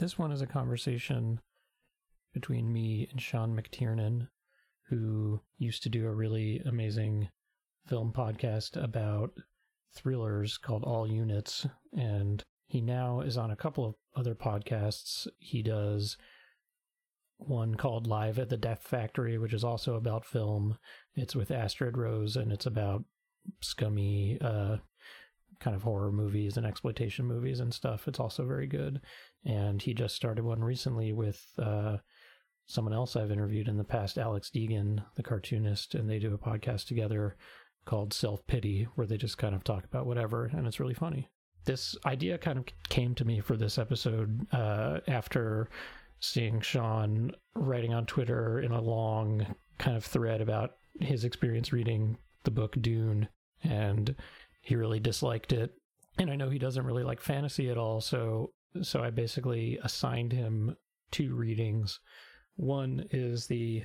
[0.00, 1.40] This one is a conversation
[2.32, 4.28] between me and Sean McTiernan,
[4.88, 7.28] who used to do a really amazing
[7.86, 9.32] film podcast about
[9.94, 15.26] thrillers called All Units, and he now is on a couple of other podcasts.
[15.38, 16.16] He does
[17.36, 20.78] one called Live at the Death Factory, which is also about film.
[21.14, 23.04] It's with Astrid Rose, and it's about
[23.60, 24.78] scummy uh,
[25.60, 28.08] kind of horror movies and exploitation movies and stuff.
[28.08, 29.00] It's also very good.
[29.44, 31.98] And he just started one recently with uh,
[32.66, 36.38] someone else I've interviewed in the past, Alex Deegan, the cartoonist, and they do a
[36.38, 37.36] podcast together
[37.84, 41.28] called Self Pity, where they just kind of talk about whatever, and it's really funny.
[41.64, 45.68] This idea kind of came to me for this episode uh, after
[46.20, 49.46] seeing Sean writing on Twitter in a long
[49.78, 53.28] kind of thread about his experience reading the book Dune,
[53.62, 54.14] and
[54.70, 55.72] he really disliked it.
[56.16, 60.32] And I know he doesn't really like fantasy at all, so so I basically assigned
[60.32, 60.76] him
[61.10, 61.98] two readings.
[62.54, 63.80] One is the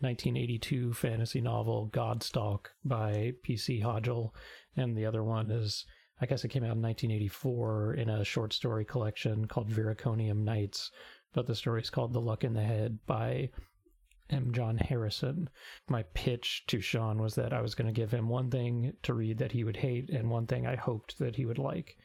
[0.00, 3.80] 1982 fantasy novel Godstalk by P.C.
[3.80, 4.30] Hodgell,
[4.76, 5.84] and the other one is,
[6.20, 10.90] I guess it came out in 1984 in a short story collection called Viriconium Nights,
[11.34, 13.50] but the story is called The Luck in the Head by
[14.28, 14.52] M.
[14.52, 15.48] John Harrison.
[15.88, 19.14] My pitch to Sean was that I was going to give him one thing to
[19.14, 21.96] read that he would hate and one thing I hoped that he would like,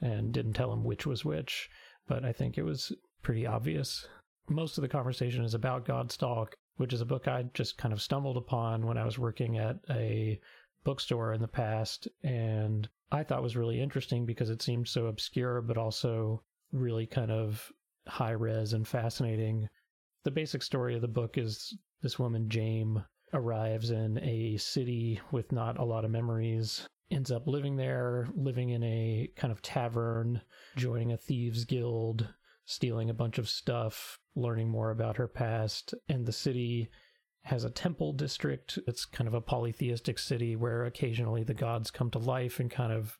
[0.00, 1.70] and didn't tell him which was which,
[2.06, 2.92] but I think it was
[3.22, 4.06] pretty obvious.
[4.48, 8.02] Most of the conversation is about Godstalk, which is a book I just kind of
[8.02, 10.38] stumbled upon when I was working at a
[10.84, 15.62] bookstore in the past, and I thought was really interesting because it seemed so obscure,
[15.62, 16.42] but also
[16.72, 17.72] really kind of
[18.06, 19.68] high res and fascinating.
[20.24, 23.04] The basic story of the book is this woman, Jame,
[23.34, 28.70] arrives in a city with not a lot of memories, ends up living there, living
[28.70, 30.40] in a kind of tavern,
[30.76, 32.26] joining a thieves' guild,
[32.64, 35.94] stealing a bunch of stuff, learning more about her past.
[36.08, 36.88] And the city
[37.42, 38.78] has a temple district.
[38.86, 42.92] It's kind of a polytheistic city where occasionally the gods come to life and kind
[42.92, 43.18] of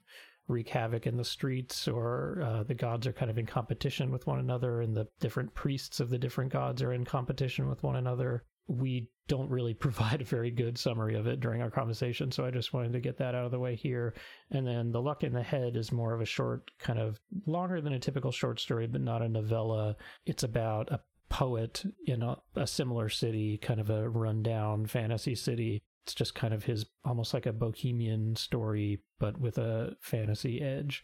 [0.48, 4.26] wreak havoc in the streets, or uh, the gods are kind of in competition with
[4.26, 7.96] one another, and the different priests of the different gods are in competition with one
[7.96, 8.44] another.
[8.66, 12.50] We don't really provide a very good summary of it during our conversation, so I
[12.50, 14.14] just wanted to get that out of the way here.
[14.50, 17.80] And then The Luck in the Head is more of a short, kind of longer
[17.80, 19.96] than a typical short story, but not a novella.
[20.26, 21.00] It's about a
[21.30, 26.52] poet in a, a similar city, kind of a rundown fantasy city, it's just kind
[26.52, 31.02] of his almost like a bohemian story, but with a fantasy edge.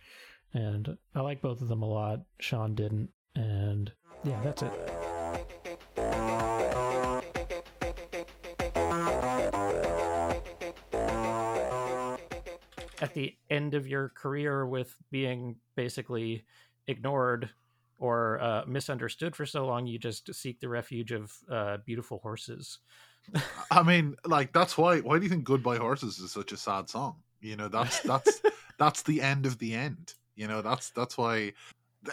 [0.53, 2.21] And I like both of them a lot.
[2.39, 3.09] Sean didn't.
[3.35, 3.91] And
[4.25, 4.73] yeah, that's it.
[13.01, 16.45] At the end of your career with being basically
[16.87, 17.49] ignored
[17.97, 22.81] or uh, misunderstood for so long, you just seek the refuge of uh, beautiful horses.
[23.71, 25.01] I mean, like that's why.
[25.01, 27.17] Why do you think "Goodbye Horses" is such a sad song?
[27.41, 28.43] You know, that's that's
[28.79, 30.15] that's the end of the end.
[30.35, 31.53] You know, that's that's why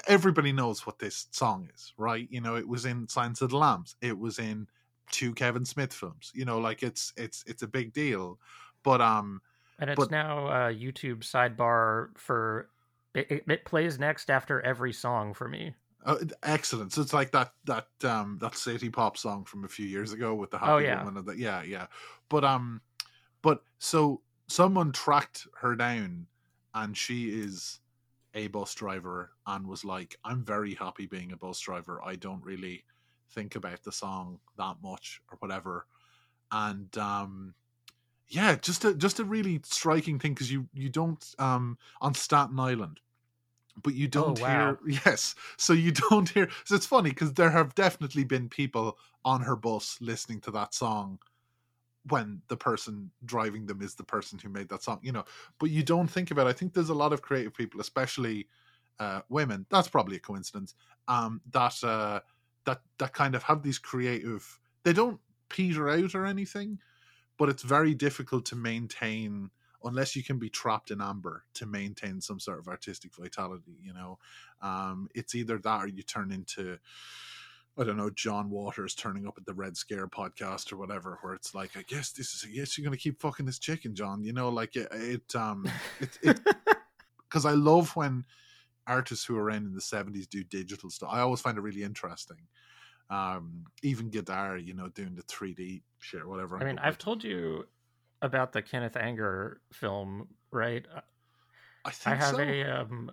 [0.07, 2.27] everybody knows what this song is, right?
[2.29, 3.95] You know, it was in Silence of the Lambs.
[4.01, 4.67] It was in
[5.11, 6.31] two Kevin Smith films.
[6.35, 8.39] You know, like it's it's it's a big deal.
[8.83, 9.41] But um,
[9.79, 12.69] and it's but, now a YouTube sidebar for
[13.15, 15.73] it, it, it plays next after every song for me.
[16.07, 16.93] Uh, excellent.
[16.93, 20.33] So it's like that that um that city pop song from a few years ago
[20.33, 20.99] with the happy oh, yeah.
[21.03, 21.87] woman and that yeah yeah.
[22.29, 22.79] But um,
[23.41, 26.25] but so someone tracked her down,
[26.73, 27.81] and she is
[28.33, 32.01] a bus driver and was like, "I'm very happy being a bus driver.
[32.05, 32.85] I don't really
[33.31, 35.87] think about the song that much or whatever."
[36.53, 37.53] And um,
[38.29, 42.57] yeah, just a just a really striking thing because you you don't um on Staten
[42.57, 43.01] Island
[43.83, 44.77] but you don't oh, wow.
[44.83, 48.97] hear yes so you don't hear so it's funny because there have definitely been people
[49.23, 51.19] on her bus listening to that song
[52.09, 55.23] when the person driving them is the person who made that song you know
[55.59, 56.49] but you don't think about it.
[56.49, 58.47] i think there's a lot of creative people especially
[58.99, 60.73] uh, women that's probably a coincidence
[61.07, 62.19] um, that uh,
[62.65, 65.19] that that kind of have these creative they don't
[65.49, 66.79] peter out or anything
[67.37, 69.51] but it's very difficult to maintain
[69.87, 73.93] unless you can be trapped in amber to maintain some sort of artistic vitality you
[73.93, 74.17] know
[74.61, 76.77] um, it's either that or you turn into
[77.79, 81.35] I don't know, John Waters turning up at the Red Scare podcast or whatever, where
[81.35, 83.93] it's like, I guess this is, I guess you're going to keep fucking this chicken,
[83.93, 84.23] John.
[84.23, 85.69] You know, like it, it um,
[85.99, 86.39] it, it,
[87.29, 88.25] because I love when
[88.87, 91.09] artists who are around in the 70s do digital stuff.
[91.11, 92.37] I always find it really interesting.
[93.09, 96.57] Um, even Godard, you know, doing the 3D shit, whatever.
[96.57, 97.67] I mean, I've told you
[98.21, 100.85] about the Kenneth Anger film, right?
[101.85, 102.41] I think I have so.
[102.41, 103.11] a um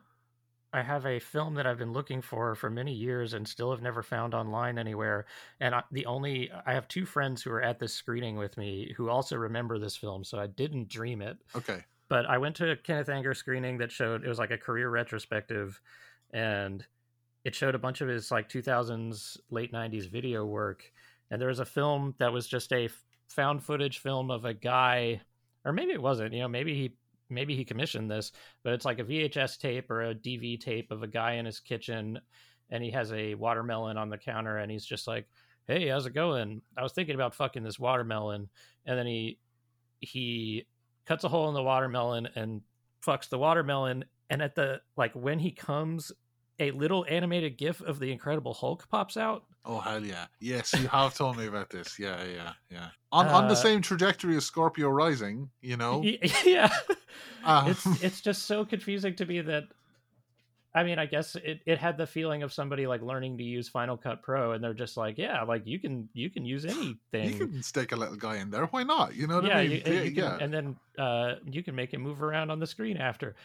[0.74, 3.80] I have a film that I've been looking for for many years and still have
[3.80, 5.26] never found online anywhere.
[5.60, 8.92] And I, the only I have two friends who are at this screening with me
[8.96, 11.38] who also remember this film, so I didn't dream it.
[11.54, 11.84] Okay.
[12.08, 14.90] But I went to a Kenneth Anger screening that showed it was like a career
[14.90, 15.80] retrospective,
[16.32, 16.84] and
[17.44, 20.90] it showed a bunch of his like 2000s, late 90s video work.
[21.30, 22.88] And there was a film that was just a
[23.28, 25.20] found footage film of a guy,
[25.64, 26.32] or maybe it wasn't.
[26.32, 26.94] You know, maybe he
[27.30, 28.32] maybe he commissioned this,
[28.62, 31.60] but it's like a VHS tape or a DV tape of a guy in his
[31.60, 32.20] kitchen
[32.70, 35.26] and he has a watermelon on the counter and he's just like,
[35.66, 36.62] "Hey, how's it going?
[36.76, 38.48] I was thinking about fucking this watermelon."
[38.86, 39.38] And then he
[40.00, 40.66] he
[41.06, 42.62] cuts a hole in the watermelon and
[43.04, 46.12] fucks the watermelon and at the like when he comes
[46.58, 50.26] a little animated gif of the incredible hulk pops out Oh hell yeah!
[50.40, 51.98] Yes, you have told me about this.
[51.98, 52.88] Yeah, yeah, yeah.
[53.12, 56.02] On on the Uh, same trajectory as Scorpio Rising, you know.
[56.44, 56.70] Yeah
[57.44, 59.64] Um, it's it's just so confusing to me that
[60.76, 63.68] I mean, I guess it, it had the feeling of somebody like learning to use
[63.68, 67.32] Final Cut Pro, and they're just like, yeah, like you can you can use anything.
[67.38, 68.66] you can stick a little guy in there.
[68.66, 69.14] Why not?
[69.14, 69.70] You know what yeah, I mean?
[69.70, 70.38] you, yeah, you can, yeah.
[70.40, 73.36] and then uh, you can make it move around on the screen after.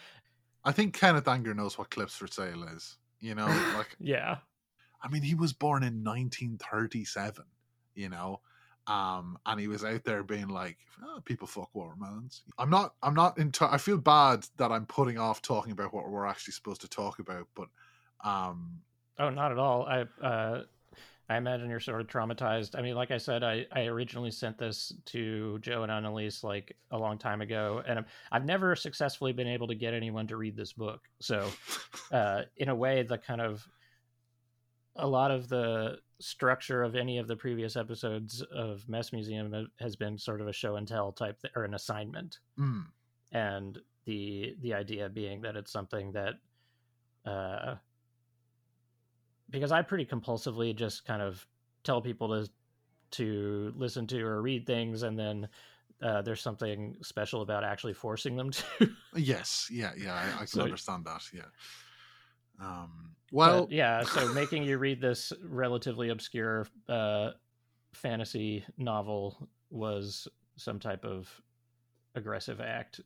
[0.65, 2.97] I think Kenneth Anger knows what clips for sale is.
[3.19, 3.45] You know,
[3.77, 4.37] like Yeah,
[5.01, 7.45] I mean, he was born in 1937.
[7.95, 8.41] You know,
[8.87, 12.95] um, and he was out there being like, "Oh, "People fuck watermelons." I'm not.
[13.03, 13.71] I'm not into.
[13.71, 17.19] I feel bad that I'm putting off talking about what we're actually supposed to talk
[17.19, 17.67] about, but
[18.23, 18.81] um,
[19.19, 19.85] Oh, not at all.
[19.85, 20.63] I uh,
[21.27, 22.77] I imagine you're sort of traumatized.
[22.77, 26.75] I mean, like I said, I, I originally sent this to Joe and Annalise like
[26.91, 30.37] a long time ago, and I'm, I've never successfully been able to get anyone to
[30.37, 31.01] read this book.
[31.19, 31.51] So,
[32.11, 33.67] uh, in a way, the kind of
[34.99, 39.95] a lot of the structure of any of the previous episodes of Mess Museum has
[39.95, 42.83] been sort of a show and tell type th- or an assignment mm,
[43.31, 46.33] and the the idea being that it's something that
[47.25, 47.75] uh
[49.49, 51.45] because I pretty compulsively just kind of
[51.83, 52.49] tell people to
[53.11, 55.47] to listen to or read things and then
[56.01, 58.89] uh, there's something special about actually forcing them to.
[59.15, 61.23] yes, yeah, yeah, I, I can So- understand that.
[61.33, 61.41] Yeah.
[62.61, 67.31] Um, well, But, yeah, so making you read this relatively obscure uh,
[67.93, 71.29] fantasy novel was some type of
[72.15, 73.01] aggressive act.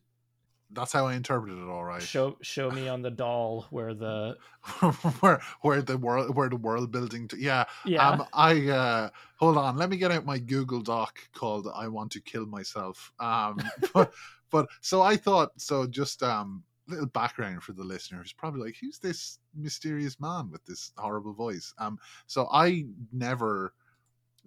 [0.70, 1.68] that's how I interpreted it.
[1.68, 2.02] All right.
[2.02, 4.36] Show show me on the doll where the
[5.20, 9.56] where where the world where the world building to, yeah yeah um i uh hold
[9.56, 13.58] on let me get out my google doc called i want to kill myself um
[13.94, 14.12] but
[14.50, 18.76] but so i thought so just um little background for the listener who's probably like
[18.80, 23.72] who's this mysterious man with this horrible voice um so i never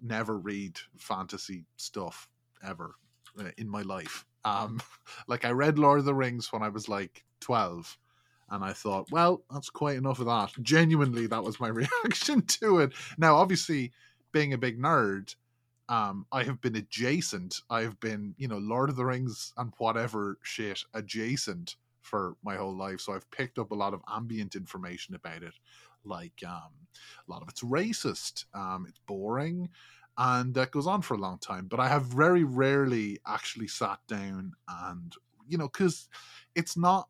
[0.02, 2.28] never read fantasy stuff
[2.64, 2.94] ever
[3.40, 4.80] uh, in my life um
[5.26, 7.98] like i read lord of the rings when i was like 12
[8.50, 10.52] and I thought, well, that's quite enough of that.
[10.62, 11.68] Genuinely, that was my
[12.04, 12.92] reaction to it.
[13.18, 13.92] Now, obviously,
[14.32, 15.34] being a big nerd,
[15.88, 17.60] um, I have been adjacent.
[17.70, 21.76] I've been, you know, Lord of the Rings and whatever shit adjacent
[22.08, 23.00] for my whole life.
[23.00, 25.54] So I've picked up a lot of ambient information about it.
[26.04, 26.88] Like um,
[27.26, 29.70] a lot of it's racist, um, it's boring,
[30.16, 31.66] and that goes on for a long time.
[31.68, 35.14] But I have very rarely actually sat down and,
[35.46, 36.08] you know, because
[36.54, 37.08] it's not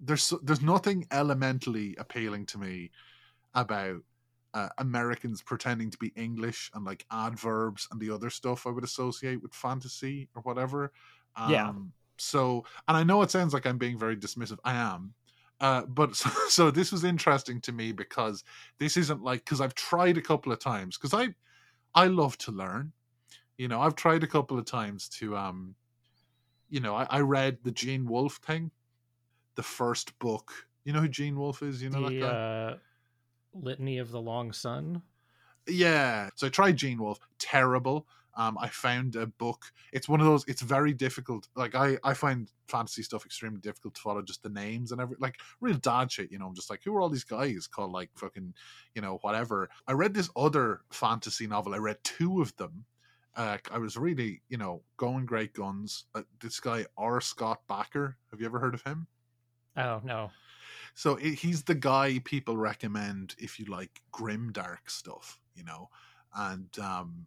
[0.00, 2.90] there's so- there's nothing elementally appealing to me
[3.54, 4.02] about
[4.54, 8.84] uh, Americans pretending to be English and like adverbs and the other stuff I would
[8.84, 10.92] associate with fantasy or whatever.
[11.36, 11.72] Um, Yeah.
[12.18, 14.58] So, and I know it sounds like I'm being very dismissive.
[14.64, 15.14] I am.
[15.60, 18.44] Uh, but so, so this was interesting to me because
[18.78, 21.34] this isn't like because I've tried a couple of times because I
[21.94, 22.92] I love to learn.
[23.56, 25.74] You know, I've tried a couple of times to um,
[26.68, 28.70] you know, I, I read the Gene Wolfe thing
[29.58, 30.52] the first book.
[30.84, 31.82] You know who Gene Wolfe is?
[31.82, 32.26] You know that the guy?
[32.28, 32.76] uh,
[33.52, 35.02] litany of the long sun.
[35.66, 36.30] Yeah.
[36.36, 37.18] So I tried Gene Wolfe.
[37.40, 38.06] Terrible.
[38.38, 39.72] Um, I found a book.
[39.92, 40.44] It's one of those.
[40.46, 41.48] It's very difficult.
[41.56, 44.22] Like I, I find fantasy stuff extremely difficult to follow.
[44.22, 46.30] Just the names and every like real dad shit.
[46.30, 48.54] You know, I'm just like, who are all these guys called like fucking,
[48.94, 49.68] you know, whatever.
[49.88, 51.74] I read this other fantasy novel.
[51.74, 52.84] I read two of them.
[53.34, 56.04] Uh, I was really, you know, going great guns.
[56.14, 57.20] Uh, this guy R.
[57.20, 58.14] Scott Bakker.
[58.30, 59.08] Have you ever heard of him?
[59.76, 60.30] Oh no,
[60.94, 65.90] So i he's the guy people recommend if you like grim dark stuff, you know.
[66.34, 67.26] And um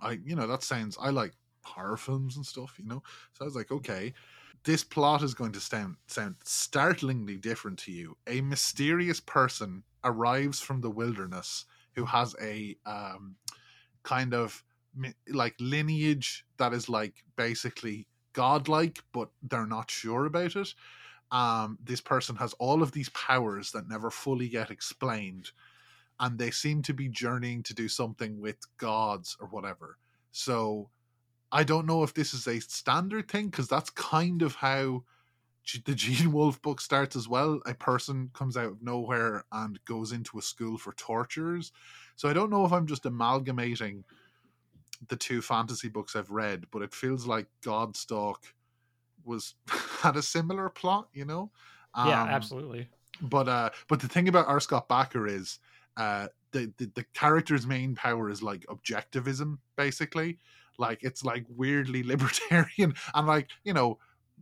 [0.00, 1.32] I you know that sounds I like
[1.64, 3.02] horror films and stuff, you know.
[3.32, 4.14] So I was like, okay,
[4.64, 8.16] this plot is going to sound sound startlingly different to you.
[8.26, 13.36] A mysterious person arrives from the wilderness who has a um
[14.02, 14.64] kind of
[15.28, 20.74] like lineage that is like basically godlike, but they're not sure about it
[21.30, 25.50] um, this person has all of these powers that never fully get explained,
[26.20, 29.98] and they seem to be journeying to do something with gods or whatever.
[30.32, 30.90] So
[31.52, 35.04] I don't know if this is a standard thing because that's kind of how
[35.84, 37.60] the Gene Wolfe book starts as well.
[37.66, 41.72] A person comes out of nowhere and goes into a school for tortures.
[42.16, 44.04] So I don't know if I'm just amalgamating
[45.08, 48.36] the two fantasy books I've read, but it feels like Godstalk
[49.24, 49.54] was
[50.00, 51.50] had a similar plot, you know?
[51.94, 52.88] Um, yeah, absolutely.
[53.20, 54.60] But uh but the thing about R.
[54.60, 55.58] Scott Bakker is
[55.96, 60.38] uh the, the the character's main power is like objectivism, basically.
[60.78, 63.98] Like it's like weirdly libertarian and like, you know,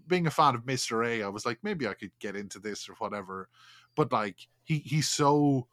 [0.06, 1.06] being a fan of Mr.
[1.06, 3.48] A, I was like, maybe I could get into this or whatever.
[3.94, 5.66] But like he he's so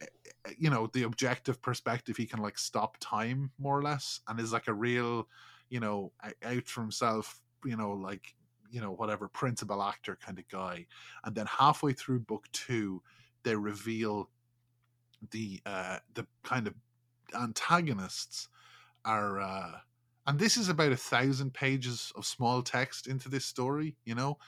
[0.00, 0.06] eh,
[0.46, 4.38] eh, you know, the objective perspective, he can like stop time more or less and
[4.40, 5.28] is like a real,
[5.68, 6.12] you know,
[6.44, 8.34] out for himself, you know, like
[8.70, 10.86] you know whatever principal actor kind of guy
[11.24, 13.02] and then halfway through book two
[13.42, 14.30] they reveal
[15.30, 16.74] the uh the kind of
[17.40, 18.48] antagonists
[19.04, 19.72] are uh
[20.26, 24.38] and this is about a thousand pages of small text into this story you know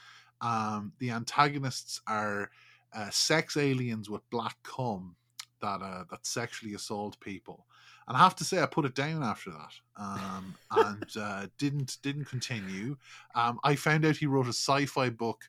[0.40, 2.50] um the antagonists are
[2.95, 5.16] uh, sex aliens with black cum
[5.61, 7.66] that uh that sexually assault people
[8.07, 11.99] and I have to say I put it down after that, um, and uh, didn't
[12.02, 12.97] didn't continue.
[13.35, 15.49] Um, I found out he wrote a sci-fi book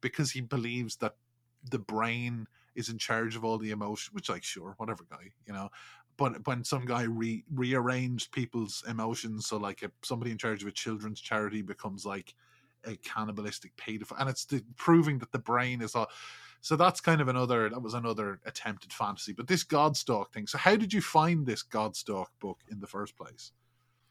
[0.00, 1.16] because he believes that
[1.70, 2.46] the brain
[2.78, 5.68] is in charge of all the emotion, which like sure, whatever guy, you know.
[6.16, 10.68] But when some guy re- rearranged people's emotions, so like if somebody in charge of
[10.68, 12.34] a children's charity becomes like
[12.84, 16.08] a cannibalistic pedophile, and it's the, proving that the brain is all
[16.60, 19.32] so that's kind of another that was another attempted fantasy.
[19.32, 20.46] But this Godstalk thing.
[20.46, 23.52] So how did you find this Godstalk book in the first place?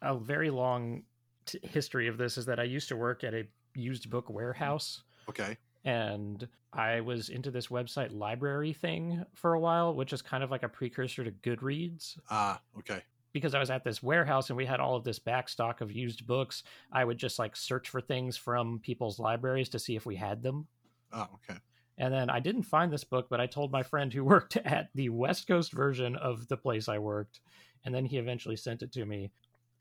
[0.02, 1.04] A very long
[1.46, 5.04] t- history of this is that I used to work at a used book warehouse.
[5.30, 5.58] Okay.
[5.88, 10.52] And I was into this website library thing for a while, which is kind of
[10.52, 12.18] like a precursor to Goodreads.
[12.30, 13.02] Ah, okay
[13.34, 15.92] because I was at this warehouse and we had all of this back stock of
[15.92, 20.08] used books, I would just like search for things from people's libraries to see if
[20.08, 20.66] we had them.
[21.14, 21.60] Oh, okay.
[22.00, 24.90] And then I didn't find this book, but I told my friend who worked at
[24.96, 27.42] the West Coast version of the place I worked.
[27.86, 29.32] And then he eventually sent it to me.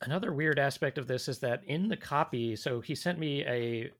[0.02, 3.90] Another weird aspect of this is that in the copy, so he sent me a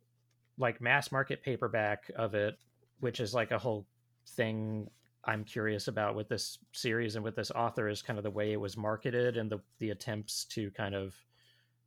[0.58, 2.56] like mass market paperback of it,
[3.00, 3.86] which is like a whole
[4.30, 4.88] thing
[5.24, 8.52] I'm curious about with this series and with this author is kind of the way
[8.52, 11.14] it was marketed and the the attempts to kind of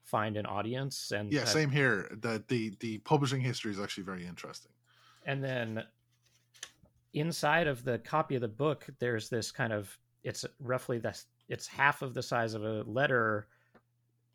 [0.03, 4.25] find an audience and yeah same here the the the publishing history is actually very
[4.25, 4.71] interesting
[5.25, 5.83] and then
[7.13, 11.65] inside of the copy of the book, there's this kind of it's roughly this it's
[11.65, 13.47] half of the size of a letter,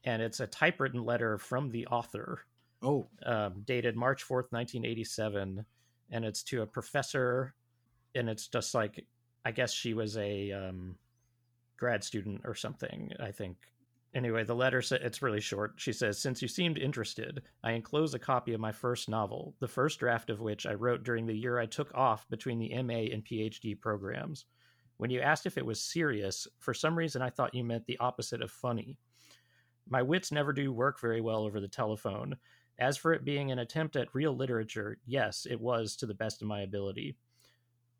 [0.04, 2.40] and it's a typewritten letter from the author.
[2.84, 5.64] Oh, um, dated March fourth, nineteen eighty seven,
[6.10, 7.54] and it's to a professor,
[8.14, 9.06] and it's just like
[9.44, 10.96] I guess she was a um,
[11.76, 13.12] grad student or something.
[13.20, 13.56] I think
[14.14, 15.72] Anyway, the letter it's really short.
[15.76, 19.66] She says, "Since you seemed interested, I enclose a copy of my first novel, the
[19.66, 23.10] first draft of which I wrote during the year I took off between the MA
[23.12, 24.46] and PhD programs.
[24.98, 27.98] When you asked if it was serious, for some reason I thought you meant the
[27.98, 28.98] opposite of funny.
[29.88, 32.36] My wits never do work very well over the telephone.
[32.78, 36.43] As for it being an attempt at real literature, yes, it was to the best
[36.43, 37.16] of my ability.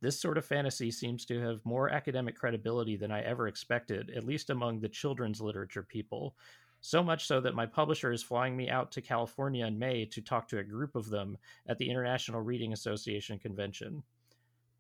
[0.01, 4.27] This sort of fantasy seems to have more academic credibility than I ever expected, at
[4.27, 6.35] least among the children's literature people.
[6.81, 10.21] So much so that my publisher is flying me out to California in May to
[10.21, 14.03] talk to a group of them at the International Reading Association convention.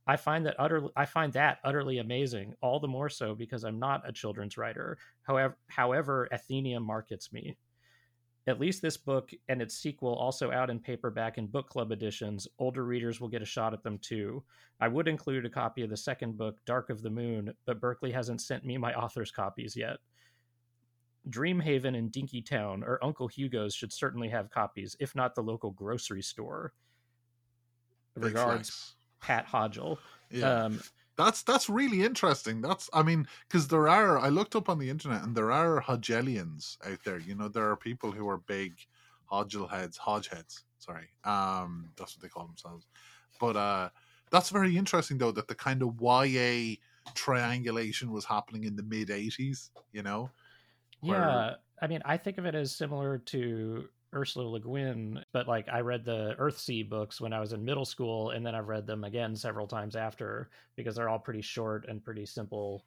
[0.06, 3.78] I find that utterly, I find that utterly amazing, all the more so because I'm
[3.78, 4.98] not a children's writer.
[5.22, 7.56] However, however Atheneum markets me.
[8.46, 12.46] At least this book and its sequel, also out in paperback and book club editions,
[12.58, 14.42] older readers will get a shot at them too.
[14.80, 18.12] I would include a copy of the second book, Dark of the Moon, but Berkley
[18.12, 19.96] hasn't sent me my author's copies yet.
[21.30, 26.22] Dreamhaven and Dinkytown or Uncle Hugo's should certainly have copies, if not the local grocery
[26.22, 26.74] store.
[28.14, 29.98] Regards, Pat Hodgell.
[30.30, 30.64] Yeah.
[30.64, 30.80] Um,
[31.16, 32.60] that's that's really interesting.
[32.60, 35.82] That's I mean, because there are I looked up on the internet and there are
[35.82, 37.18] Hodgelians out there.
[37.18, 38.74] You know, there are people who are big
[39.30, 40.64] Hodgel heads, Hodge heads.
[40.78, 42.86] Sorry, um, that's what they call themselves.
[43.40, 43.88] But uh,
[44.30, 46.76] that's very interesting though that the kind of YA
[47.14, 49.70] triangulation was happening in the mid '80s.
[49.92, 50.30] You know.
[51.00, 51.18] Where...
[51.18, 55.68] Yeah, I mean, I think of it as similar to Ursula Le Guin, but like
[55.68, 58.86] I read the Earthsea books when I was in middle school, and then I've read
[58.86, 62.84] them again several times after because they're all pretty short and pretty simple.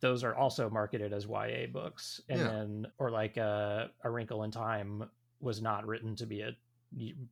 [0.00, 2.48] Those are also marketed as YA books, and yeah.
[2.48, 5.08] then or like uh, A Wrinkle in Time
[5.40, 6.56] was not written to be a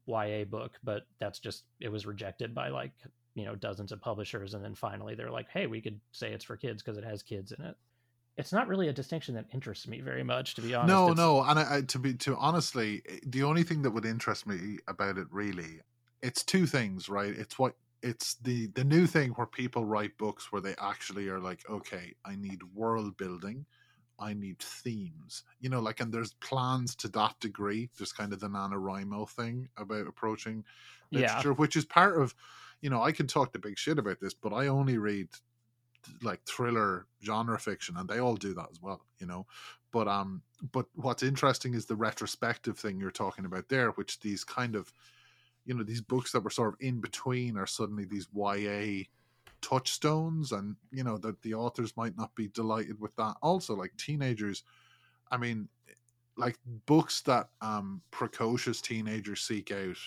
[0.06, 2.92] YA book, but that's just it was rejected by like
[3.34, 6.44] you know dozens of publishers, and then finally they're like, hey, we could say it's
[6.44, 7.76] for kids because it has kids in it.
[8.38, 11.06] It's not really a distinction that interests me very much, to be honest.
[11.06, 13.90] No, It's- no, and I, I, to be to honestly, eh, the only thing that
[13.90, 15.80] would interest me about it really,
[16.22, 17.32] it's two things, right?
[17.36, 21.40] It's what it's the the new thing where people write books where they actually are
[21.40, 23.66] like, okay, I need world building,
[24.18, 27.90] I need themes, you know, like, and there's plans to that degree.
[27.98, 30.64] There's kind of the NaNoWriMo thing about approaching
[31.10, 31.44] Yeah.
[31.44, 32.34] literature, which is part of,
[32.82, 35.30] you know, I can talk the big shit about this, but I only read
[36.22, 39.46] like thriller genre fiction and they all do that as well you know?
[39.92, 44.44] But um but what's interesting is the retrospective thing you're talking about there which these
[44.44, 44.92] kind of
[45.64, 49.04] you know these books that were sort of in between are suddenly these ya
[49.60, 53.34] touchstones and you know that the authors might not be delighted with that.
[53.42, 54.62] Also like teenagers
[55.30, 55.68] i mean
[56.36, 59.98] like books that um precocious teenagers seek out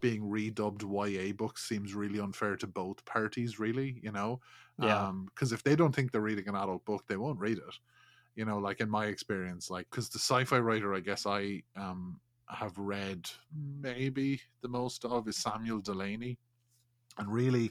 [0.00, 4.40] being redubbed ya books seems really unfair to both parties really you know
[4.80, 5.08] Yeah.
[5.08, 7.74] um because if they don't think they're reading an adult book they won't read it.
[8.36, 12.20] You know like in my experience like because the sci-fi writer i guess i um
[12.48, 13.28] have read
[13.80, 16.38] maybe the most of is samuel delany
[17.18, 17.70] and really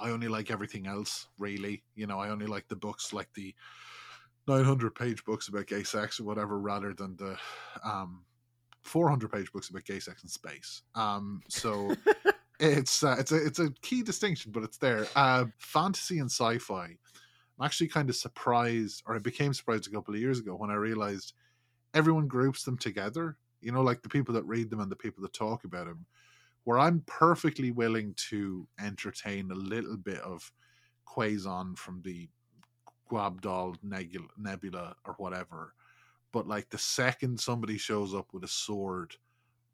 [0.00, 1.82] i only like everything else really.
[1.94, 3.54] You know i only like the books like the
[4.48, 7.36] 900 page books about gay sex or whatever rather than the
[7.84, 8.24] um
[8.82, 10.82] 400 page books about gay sex in space.
[10.94, 11.94] Um so
[12.62, 15.06] it's uh, it's a it's a key distinction, but it's there.
[15.16, 16.84] Uh, fantasy and sci-fi.
[16.84, 20.70] I'm actually kind of surprised, or I became surprised a couple of years ago when
[20.70, 21.34] I realized
[21.92, 23.36] everyone groups them together.
[23.60, 26.06] You know, like the people that read them and the people that talk about them.
[26.64, 30.52] Where I'm perfectly willing to entertain a little bit of
[31.04, 32.28] Quazon from the
[33.10, 35.74] Guabdal Nebula, Nebula or whatever,
[36.30, 39.16] but like the second somebody shows up with a sword,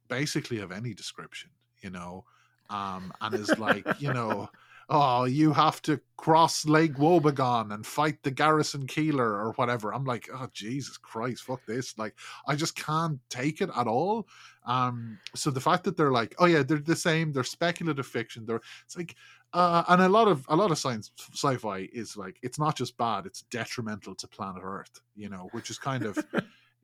[0.09, 1.51] basically of any description,
[1.83, 2.25] you know,
[2.71, 4.49] um, and is like, you know,
[4.91, 9.93] oh, you have to cross Lake Wobegon and fight the Garrison Keillor or whatever.
[9.93, 11.97] I'm like, oh Jesus Christ, fuck this!
[11.99, 12.15] Like,
[12.47, 14.29] I just can't take it at all.
[14.65, 17.33] Um, so the fact that they're like, oh yeah, they're the same.
[17.33, 18.47] They're speculative fiction.
[18.47, 19.15] They're it's like,
[19.53, 22.97] uh, and a lot of a lot of science sci-fi is like, it's not just
[22.97, 25.01] bad; it's detrimental to planet Earth.
[25.17, 26.19] You know, which is kind of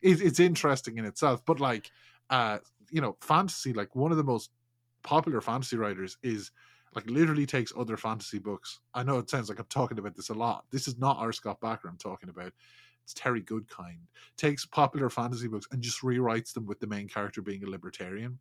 [0.03, 1.42] it, it's interesting in itself.
[1.47, 1.90] But like,
[2.31, 2.59] uh,
[2.90, 4.51] you know, fantasy, like one of the most
[5.05, 6.51] popular fantasy writers is
[6.95, 8.81] like literally takes other fantasy books.
[8.95, 10.64] I know it sounds like I'm talking about this a lot.
[10.71, 11.33] This is not R.
[11.33, 12.53] Scott Bakker I'm talking about.
[13.03, 13.99] It's Terry Goodkind.
[14.37, 18.38] Takes popular fantasy books and just rewrites them with the main character being a libertarian.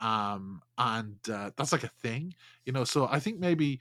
[0.00, 2.84] Um, and uh, that's like a thing, you know.
[2.84, 3.80] So I think maybe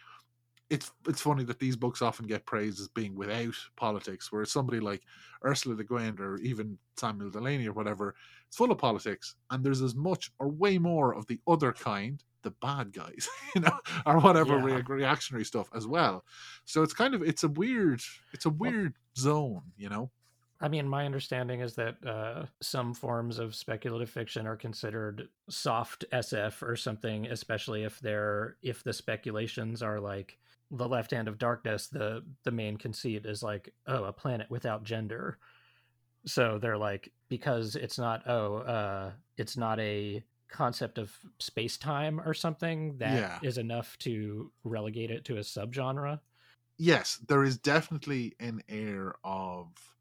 [0.73, 4.79] it's it's funny that these books often get praised as being without politics, whereas somebody
[4.79, 5.01] like
[5.45, 8.15] Ursula Le Guin or even Samuel Delany or whatever,
[8.47, 12.23] it's full of politics, and there's as much or way more of the other kind,
[12.41, 14.63] the bad guys, you know, or whatever Yeah.
[14.77, 16.23] rea- reactionary stuff as well.
[16.65, 18.01] So it's kind of it's a weird
[18.33, 20.11] it's a Well- weird zone, you know.
[20.61, 26.05] I mean, my understanding is that uh, some forms of speculative fiction are considered soft
[26.13, 30.37] SF or something, especially if they're if the speculations are like
[30.73, 31.87] the left hand of darkness.
[31.87, 35.39] The the main conceit is like, oh, a planet without gender.
[36.25, 42.19] So they're like because it's not oh, uh, it's not a concept of space time
[42.21, 43.61] or something that is Yeah.
[43.61, 46.19] enough to relegate it to a subgenre.
[46.77, 49.95] yes, there is definitely an air of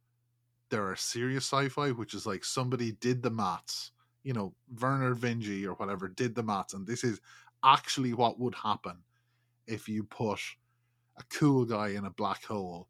[0.71, 5.65] there are serious sci-fi, which is like somebody did the maths, you know, Vernor Vinge
[5.67, 7.21] or whatever did the maths, and this is
[7.65, 9.05] actually what would happen
[9.67, 10.41] if you put
[11.19, 12.89] a cool guy in a black hole.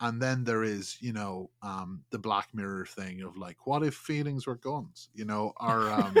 [0.00, 3.94] And then there is, you know, um, the Black Mirror thing of like, what if
[3.94, 6.16] feelings were guns, you know, are um,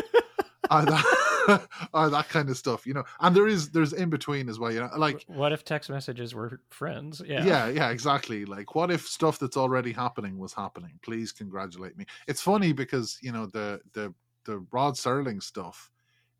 [0.70, 3.04] or that, or that kind of stuff, you know.
[3.20, 6.34] And there is there's in between as well, you know, like what if text messages
[6.34, 7.20] were friends?
[7.26, 7.44] Yeah.
[7.44, 7.68] yeah.
[7.68, 8.44] yeah, exactly.
[8.44, 10.98] Like, what if stuff that's already happening was happening?
[11.02, 12.06] Please congratulate me.
[12.26, 14.14] It's funny because you know the the
[14.44, 15.90] the Rod Serling stuff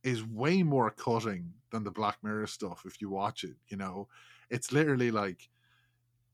[0.02, 2.82] is way more cutting than the Black Mirror stuff.
[2.84, 4.08] If you watch it, you know,
[4.50, 5.48] it's literally like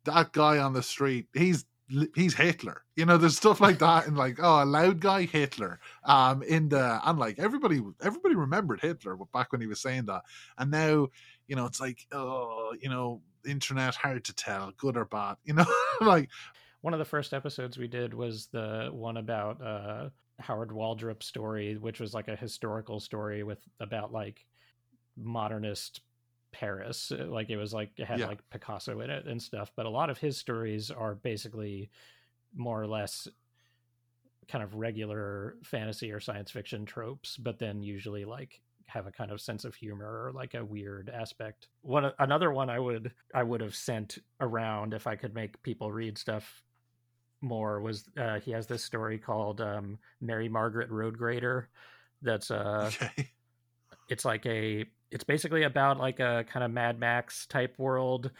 [0.04, 1.28] that guy on the street.
[1.34, 1.64] He's
[2.14, 2.82] he's Hitler.
[2.96, 5.80] You know, there's stuff like that, and like oh, a loud guy Hitler.
[6.04, 10.22] Um, in the and like everybody everybody remembered Hitler back when he was saying that,
[10.58, 11.08] and now
[11.48, 15.36] you know it's like oh, you know, internet hard to tell, good or bad.
[15.44, 15.66] You know,
[16.00, 16.28] like
[16.80, 20.08] one of the first episodes we did was the one about uh
[20.40, 24.44] Howard Waldrop story, which was like a historical story with about like
[25.16, 26.00] modernist
[26.52, 27.12] Paris.
[27.12, 28.26] Uh, Like it was like it had Yeah.
[28.26, 29.72] like Picasso in it and stuff.
[29.76, 31.90] But a lot of his stories are basically
[32.54, 33.28] more or less
[34.48, 39.30] kind of regular fantasy or science fiction tropes, but then usually like have a kind
[39.30, 41.68] of sense of humor or like a weird aspect.
[41.82, 45.92] One another one I would I would have sent around if I could make people
[45.92, 46.64] read stuff
[47.40, 51.68] more was uh, he has this story called um, Mary Margaret Road Grader.
[52.20, 53.30] That's uh, okay.
[54.08, 58.30] it's like a it's basically about like a kind of Mad Max type world.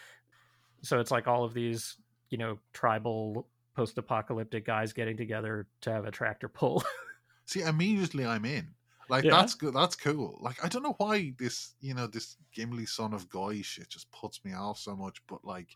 [0.83, 1.97] So it's like all of these
[2.31, 6.83] you know tribal post-apocalyptic guys getting together to have a tractor pull.
[7.47, 8.69] See, immediately I'm in.
[9.09, 9.33] Like yeah.
[9.33, 9.75] that's good.
[9.75, 10.39] That's cool.
[10.41, 14.11] Like I don't know why this, you know, this Gimli son of Guy shit just
[14.13, 15.21] puts me off so much.
[15.27, 15.69] But like,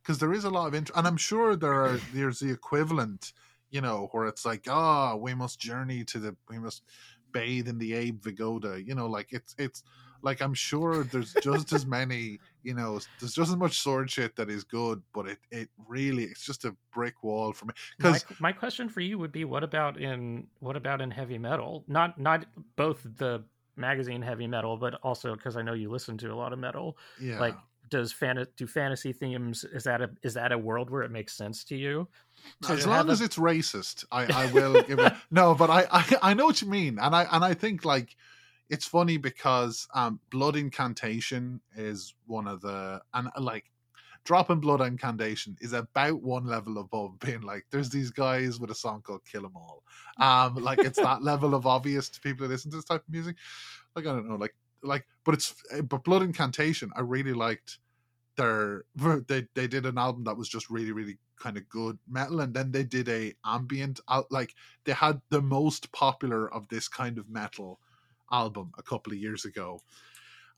[0.00, 2.00] because there is a lot of interest, and I'm sure there are.
[2.14, 3.32] There's the equivalent,
[3.70, 6.84] you know, where it's like, ah, oh, we must journey to the, we must
[7.32, 8.86] bathe in the Abe Vigoda.
[8.86, 9.82] You know, like it's it's
[10.22, 14.36] like I'm sure there's just as many, you know, there's just as much sword shit
[14.36, 17.74] that is good, but it it really it's just a brick wall for me.
[17.96, 21.38] Because my, my, question for you would be, what about in what about in heavy
[21.38, 21.84] metal?
[21.88, 23.44] Not not both the
[23.76, 26.98] magazine heavy metal, but also because I know you listen to a lot of metal.
[27.20, 27.38] Yeah.
[27.38, 27.54] Like,
[27.90, 29.64] does fan do fantasy themes?
[29.64, 32.08] Is that a is that a world where it makes sense to you?
[32.68, 35.12] As long as it's racist, I, I will give it.
[35.30, 38.16] No, but I, I I know what you mean, and I and I think like
[38.70, 43.70] it's funny because um, blood incantation is one of the and uh, like
[44.24, 48.74] dropping blood incantation is about one level above being like there's these guys with a
[48.74, 49.82] song called kill 'em all.
[50.18, 53.12] Um like it's that level of obvious to people who listen to this type of
[53.12, 53.36] music.
[53.96, 57.78] Like i don't know like like but it's eh, but blood incantation i really liked
[58.36, 58.84] their
[59.26, 62.54] they they did an album that was just really really kind of good metal and
[62.54, 64.00] then they did a ambient
[64.30, 64.54] like
[64.84, 67.80] they had the most popular of this kind of metal
[68.32, 69.80] album a couple of years ago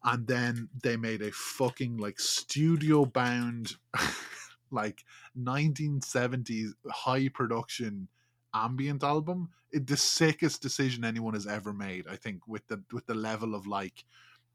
[0.05, 3.77] and then they made a fucking like studio bound
[4.71, 5.05] like
[5.39, 8.09] 1970s high production
[8.55, 9.51] ambient album.
[9.73, 13.55] It, the sickest decision anyone has ever made i think with the with the level
[13.55, 14.05] of like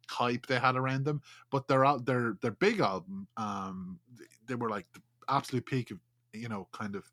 [0.10, 1.21] hype they had around them.
[1.51, 3.99] But their their their big album um
[4.47, 5.99] they were like the absolute peak of
[6.34, 7.12] you know kind of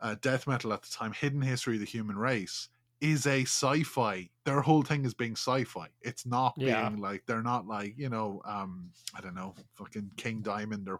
[0.00, 2.68] uh, death metal at the time hidden history of the human race
[3.00, 4.28] is a sci-fi.
[4.44, 5.88] Their whole thing is being sci-fi.
[6.00, 6.88] It's not yeah.
[6.88, 10.98] being like they're not like you know, um, I don't know, fucking King Diamond or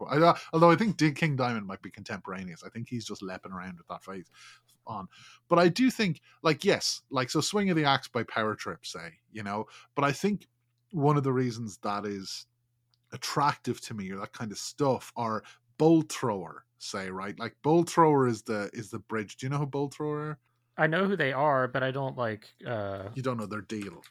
[0.52, 2.62] although I think King Diamond might be contemporaneous.
[2.64, 4.30] I think he's just leaping around with that face
[4.86, 5.08] on.
[5.48, 8.84] But I do think like yes, like so, Swing of the Axe by Power Trip,
[8.84, 9.66] say you know.
[9.94, 10.46] But I think
[10.92, 12.46] one of the reasons that is
[13.12, 15.42] attractive to me or that kind of stuff are
[15.78, 19.36] Bolt Thrower, say right, like Bolt Thrower is the is the bridge.
[19.36, 20.38] Do you know who Bolt Thrower?
[20.78, 22.48] I know who they are, but I don't like.
[22.66, 24.02] uh You don't know their deal.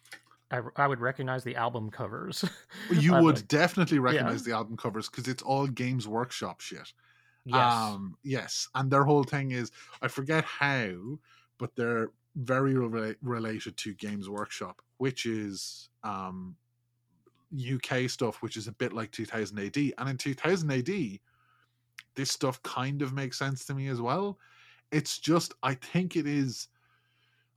[0.52, 2.46] I, I would recognize the album covers.
[2.92, 4.54] you would like, definitely recognize yeah.
[4.54, 6.94] the album covers because it's all Games Workshop shit.
[7.46, 7.74] Yes.
[7.74, 11.20] Um, yes, and their whole thing is I forget how,
[11.60, 16.56] but they're very re- related to Games Workshop, which is um,
[17.54, 19.78] UK stuff, which is a bit like 2000 AD.
[19.98, 21.20] And in 2000 AD,
[22.16, 24.38] this stuff kind of makes sense to me as well
[24.92, 26.68] it's just I think it is.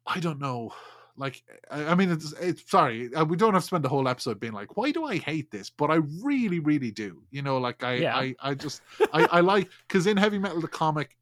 [0.06, 0.72] I don't know.
[1.16, 3.12] Like I mean, it's it's sorry.
[3.14, 5.50] Uh, we don't have to spend the whole episode being like, why do I hate
[5.50, 5.68] this?
[5.68, 7.22] But I really, really do.
[7.30, 8.16] You know, like I yeah.
[8.16, 11.16] I I just I I like because in heavy metal the comic,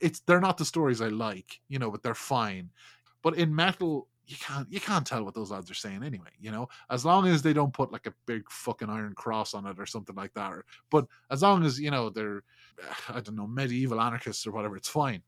[0.00, 1.60] it's they're not the stories I like.
[1.68, 2.70] You know, but they're fine.
[3.22, 6.50] But in metal, you can't you can't tell what those lads are saying anyway you
[6.50, 9.78] know as long as they don't put like a big fucking iron cross on it
[9.78, 12.42] or something like that or, but as long as you know they're
[13.08, 15.22] i don't know medieval anarchists or whatever it's fine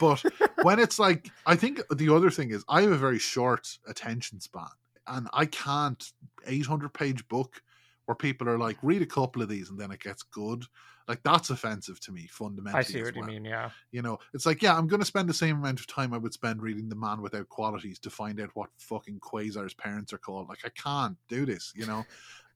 [0.00, 0.22] but
[0.62, 4.40] when it's like, I think the other thing is I have a very short attention
[4.40, 4.66] span,
[5.06, 6.12] and I can't
[6.46, 7.62] 800 page book
[8.06, 10.64] where people are like, read a couple of these and then it gets good.
[11.06, 12.80] Like that's offensive to me fundamentally.
[12.80, 13.28] I see what well.
[13.28, 13.44] you mean.
[13.44, 16.14] Yeah, you know, it's like yeah, I'm going to spend the same amount of time
[16.14, 20.14] I would spend reading The Man Without Qualities to find out what fucking Quasar's parents
[20.14, 20.48] are called.
[20.48, 22.04] Like I can't do this, you know.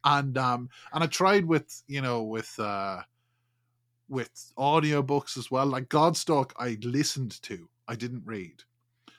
[0.05, 3.01] and um, and I tried with you know with uh
[4.09, 5.67] with audiobooks as well.
[5.67, 8.63] Like Godstalk, I listened to, I didn't read.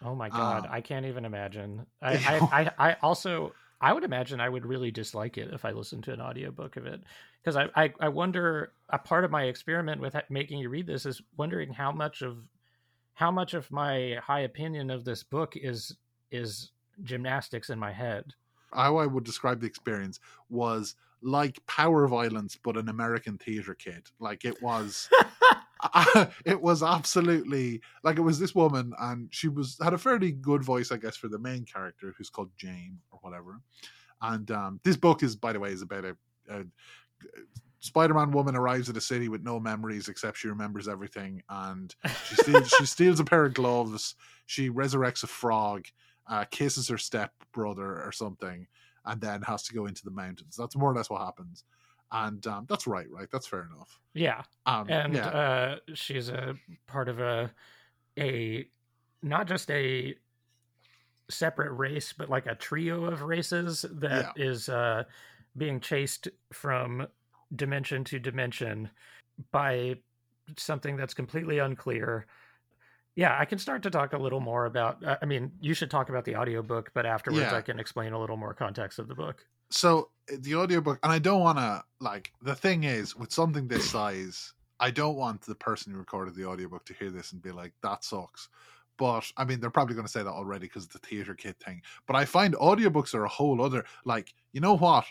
[0.03, 1.85] Oh my god, um, I can't even imagine.
[2.01, 2.13] I,
[2.51, 6.03] I, I, I, also I would imagine I would really dislike it if I listened
[6.05, 7.01] to an audiobook of it
[7.41, 11.05] because I, I I wonder a part of my experiment with making you read this
[11.05, 12.37] is wondering how much of
[13.13, 15.95] how much of my high opinion of this book is
[16.31, 16.71] is
[17.03, 18.33] gymnastics in my head.
[18.71, 24.07] How I would describe the experience was like Power Violence, but an American theater kid.
[24.19, 25.09] Like it was.
[26.45, 30.61] it was absolutely like it was this woman and she was had a fairly good
[30.61, 33.61] voice i guess for the main character who's called jane or whatever
[34.23, 36.17] and um, this book is by the way is about a,
[36.49, 36.65] a
[37.81, 41.95] Spider-Man woman arrives at a city with no memories except she remembers everything, and
[42.27, 44.15] she steals, she steals a pair of gloves.
[44.45, 45.85] She resurrects a frog,
[46.27, 48.67] uh, kisses her step brother or something,
[49.05, 50.55] and then has to go into the mountains.
[50.55, 51.63] That's more or less what happens,
[52.11, 53.27] and um, that's right, right?
[53.31, 53.99] That's fair enough.
[54.13, 56.55] Yeah, Um, and yeah, uh, she's a
[56.87, 57.51] part of a
[58.17, 58.67] a
[59.21, 60.15] not just a
[61.29, 65.03] separate race, but like a trio of races that is uh,
[65.57, 67.07] being chased from
[67.55, 68.89] dimension to dimension
[69.51, 69.95] by
[70.57, 72.25] something that's completely unclear.
[73.19, 75.03] Yeah, I can start to talk a little more about.
[75.03, 77.57] uh, I mean, you should talk about the audiobook, but afterwards Yeah.
[77.57, 79.45] I can explain a little more context of the book.
[79.71, 83.67] so uh, the audiobook and i don't want to like the thing is with something
[83.67, 87.41] this size i don't want the person who recorded the audiobook to hear this and
[87.47, 88.49] be like that sucks
[88.97, 91.79] but i mean they're probably going to say that already because the theater kid thing
[92.07, 95.05] but i find audiobooks are a whole other like you know what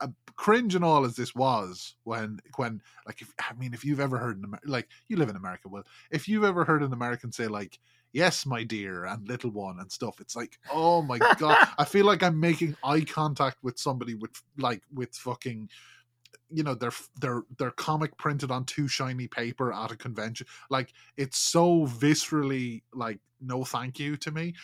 [0.00, 4.00] Uh, cringe and all as this was when when like if i mean if you've
[4.00, 7.30] ever heard an like you live in america well if you've ever heard an american
[7.30, 7.78] say like
[8.12, 11.68] yes my dear and little one and stuff it's like oh my god.
[11.78, 15.68] I feel like i'm making eye contact with somebody with like with fucking
[16.50, 20.46] you know their their their comic printed on too shiny paper at a convention.
[20.70, 24.54] Like it's so viscerally like no thank you to me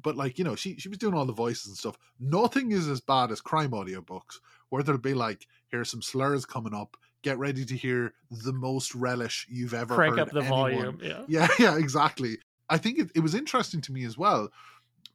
[0.00, 2.88] but like you know she she was doing all the voices and stuff nothing is
[2.88, 4.38] as bad as crime audiobooks
[4.70, 8.94] where there'll be like here's some slurs coming up get ready to hear the most
[8.94, 10.98] relish you've ever Crank up the anyone volume.
[11.02, 11.24] Yeah.
[11.28, 12.38] yeah, yeah, exactly.
[12.68, 14.48] I think it, it was interesting to me as well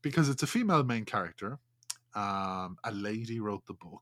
[0.02, 1.60] because it's a female main character.
[2.16, 4.02] Um, a lady wrote the book,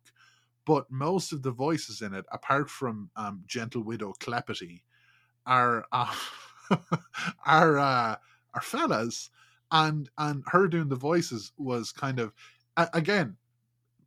[0.65, 4.83] but most of the voices in it, apart from um, Gentle Widow Clepity,
[5.45, 6.15] are uh,
[7.45, 8.15] are uh,
[8.53, 9.29] are fellas,
[9.71, 12.33] and and her doing the voices was kind of
[12.93, 13.35] again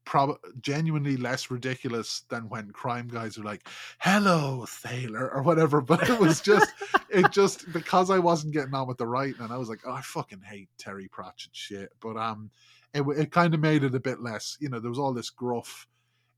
[0.05, 3.68] prob- genuinely less ridiculous than when crime guys are like
[3.99, 6.73] hello sailor or whatever but it was just
[7.11, 9.92] it just because i wasn't getting on with the writing and i was like oh
[9.92, 12.51] i fucking hate terry pratchett shit but um
[12.94, 15.31] it, it kind of made it a bit less you know there was all this
[15.31, 15.87] gruff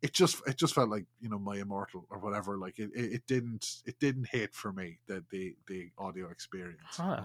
[0.03, 3.13] it just it just felt like you know my immortal or whatever like it, it,
[3.13, 7.23] it didn't it didn't hit for me the the the audio experience Huh.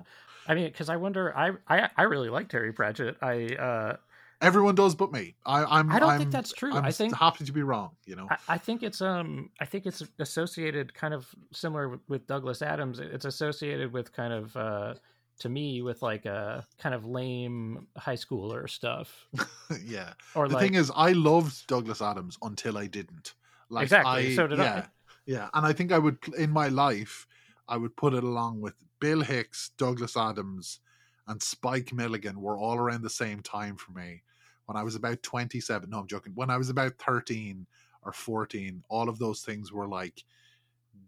[0.48, 3.18] I mean, because I wonder, I, I I really like Terry Pratchett.
[3.22, 3.98] I uh,
[4.42, 6.74] everyone does but me i i'm I don't I'm, think that's true.
[6.74, 9.66] I'm I think happy to be wrong you know I, I think it's um I
[9.66, 13.00] think it's associated kind of similar with, with Douglas Adams.
[13.00, 14.94] It's associated with kind of uh
[15.40, 19.28] to me with like a kind of lame high schooler stuff.
[19.84, 20.14] Yeah.
[20.36, 23.34] Or the like thing is i loved douglas adams until i didn't.
[23.70, 24.64] Like Exactly, I, so did I.
[24.64, 24.86] yeah
[25.26, 27.26] yeah and i think i would in my life
[27.68, 30.80] i would put it along with bill hicks douglas adams
[31.28, 34.22] and spike milligan were all around the same time for me.
[34.68, 37.66] When i was about 27 no i'm joking when i was about 13
[38.04, 40.24] or 14 all of those things were like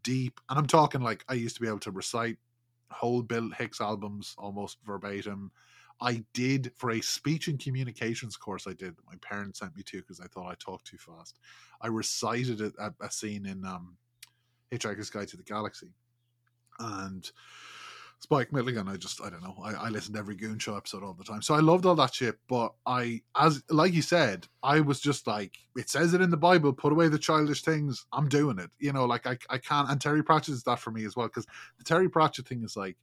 [0.04, 2.38] deep and i'm talking like i used to be able to recite
[2.91, 5.52] whole bill hicks albums almost verbatim
[6.00, 9.97] I did for a speech and communications course I did my parents sent me to
[9.97, 11.39] because I thought I talked too fast.
[11.82, 13.97] I recited it at a scene in um,
[14.71, 15.93] Hitchhiker's Guide to the Galaxy.
[16.80, 17.30] And
[18.19, 19.56] Spike Milligan, I just I don't know.
[19.63, 21.41] I, I listened to every Goon Show episode all the time.
[21.41, 22.38] So I loved all that shit.
[22.49, 26.38] But I as like you said, I was just like, it says it in the
[26.38, 28.06] Bible, put away the childish things.
[28.12, 28.71] I'm doing it.
[28.80, 31.27] You know, like I I can't and Terry Pratchett is that for me as well.
[31.27, 31.45] Because
[31.77, 32.97] the Terry Pratchett thing is like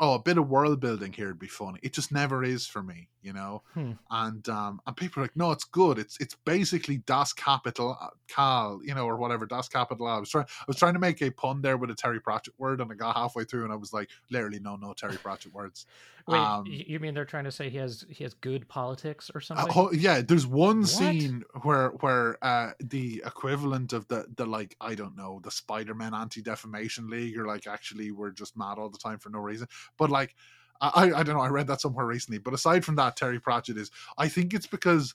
[0.00, 1.76] oh, a bit of world building here would be fun.
[1.82, 3.62] It just never is for me, you know.
[3.74, 3.92] Hmm.
[4.10, 5.98] And um, and people are like, no, it's good.
[5.98, 7.96] It's it's basically Das Kapital
[8.28, 10.06] Cal, you know, or whatever Das Kapital.
[10.06, 12.54] I was trying I was trying to make a pun there with a Terry Pratchett
[12.58, 15.52] word, and I got halfway through, and I was like, literally, no, no Terry Pratchett
[15.52, 15.86] words.
[16.26, 19.38] wait, um, you mean they're trying to say he has he has good politics or
[19.38, 19.72] Uh, something?
[19.72, 20.88] ho- yeah, there's one What?
[20.88, 25.94] scene where where uh, the equivalent of the the like I don't know the Spider
[25.94, 29.38] Man Anti Defamation League or like actually we're just mad all the time for no
[29.38, 29.66] reason.
[29.96, 30.34] But like
[30.80, 32.38] I I don't know I read that somewhere recently.
[32.38, 35.14] But aside from that, Terry Pratchett is I think it's because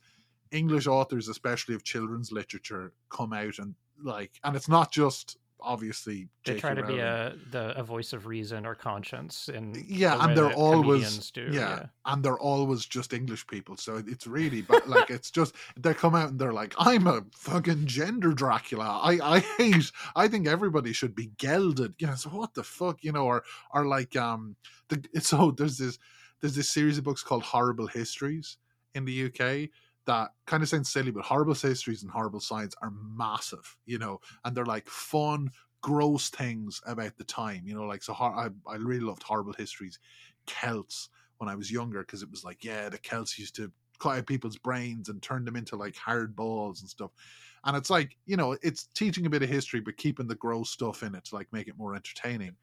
[0.51, 6.27] English authors, especially of children's literature, come out and like and it's not just obviously
[6.45, 10.23] they try to be a the a voice of reason or conscience in Yeah, the
[10.23, 11.49] and they're always- do.
[11.51, 13.77] yeah, and they're always just English people.
[13.77, 17.23] So it's really, but like it's just they come out and they're like, "I'm a
[17.35, 18.99] fucking gender Dracula.
[19.01, 19.91] I I hate.
[20.15, 23.43] I think everybody should be gelded." You know, so what the fuck, you know, or
[23.73, 24.55] or like um,
[24.89, 25.97] the so there's this
[26.41, 28.57] there's this series of books called Horrible Histories
[28.95, 29.69] in the UK
[30.05, 34.19] that kind of sounds silly, but horrible histories and horrible science are massive, you know,
[34.43, 35.49] and they're like fun,
[35.81, 38.13] gross things about the time, you know, like so.
[38.13, 39.99] I I really loved horrible histories,
[40.45, 44.17] Celts when I was younger because it was like, yeah, the Celts used to cut
[44.17, 47.11] out people's brains and turn them into like hard balls and stuff.
[47.63, 50.69] And it's like, you know, it's teaching a bit of history, but keeping the gross
[50.69, 52.57] stuff in it to like make it more entertaining.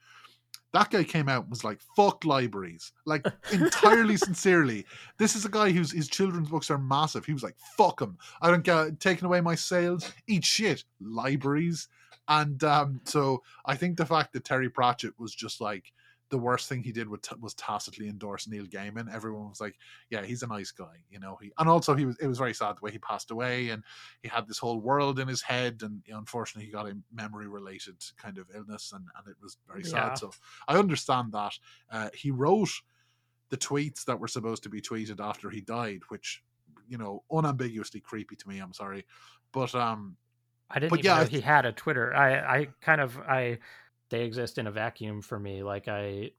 [0.72, 2.92] That guy came out and was like, fuck libraries.
[3.04, 4.86] Like entirely sincerely.
[5.18, 7.24] This is a guy whose his children's books are massive.
[7.24, 8.16] He was like, fuck them.
[8.40, 8.90] I don't care.
[8.92, 10.12] taking away my sales.
[10.26, 10.84] Eat shit.
[11.00, 11.88] Libraries.
[12.28, 15.92] And um, so I think the fact that Terry Pratchett was just like,
[16.30, 19.12] the worst thing he did was, was tacitly endorse Neil Gaiman.
[19.12, 19.78] Everyone was like,
[20.10, 21.36] "Yeah, he's a nice guy," you know.
[21.42, 22.16] He and also he was.
[22.18, 23.84] It was very sad the way he passed away, and
[24.22, 26.96] he had this whole world in his head, and you know, unfortunately, he got a
[27.12, 30.12] memory-related kind of illness, and and it was very sad.
[30.12, 30.14] Yeah.
[30.16, 30.30] So
[30.68, 31.58] I understand that.
[31.90, 32.70] Uh, he wrote
[33.50, 36.42] the tweets that were supposed to be tweeted after he died, which
[36.88, 38.58] you know, unambiguously creepy to me.
[38.58, 39.06] I'm sorry,
[39.52, 40.16] but um,
[40.70, 42.14] I didn't But even yeah, know he had a Twitter.
[42.14, 43.58] I I kind of I
[44.10, 45.62] they exist in a vacuum for me.
[45.62, 46.32] Like I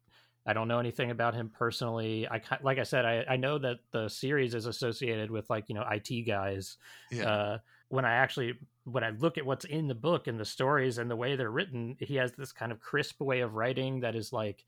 [0.45, 2.27] I don't know anything about him personally.
[2.27, 5.75] I like I said I I know that the series is associated with like, you
[5.75, 6.77] know, IT guys.
[7.11, 7.57] yeah, Uh
[7.89, 8.53] when I actually
[8.85, 11.51] when I look at what's in the book and the stories and the way they're
[11.51, 14.65] written, he has this kind of crisp way of writing that is like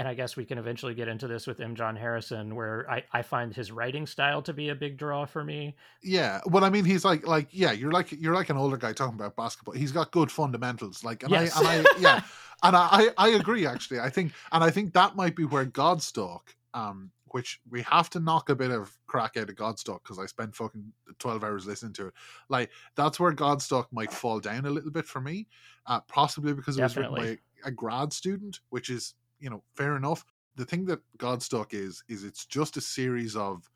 [0.00, 1.74] and I guess we can eventually get into this with M.
[1.74, 5.44] John Harrison, where I, I find his writing style to be a big draw for
[5.44, 5.76] me.
[6.02, 6.40] yeah.
[6.46, 9.16] well, I mean, he's like, like, yeah, you're like, you're like an older guy talking
[9.16, 9.74] about basketball.
[9.74, 11.54] He's got good fundamentals, like, and Yes.
[11.54, 12.22] I, and I, yeah,
[12.62, 14.00] and I, I agree actually.
[14.00, 18.20] I think, and I think that might be where Godstalk, um, which we have to
[18.20, 21.92] knock a bit of crack out of Godstalk because I spent fucking twelve hours listening
[21.94, 22.14] to it.
[22.48, 25.46] Like, that's where Godstalk might fall down a little bit for me,
[25.84, 29.96] uh, possibly because it was written by a grad student, which is you know fair
[29.96, 30.24] enough.
[30.56, 33.68] The thing that Godstalk is is it's just a series of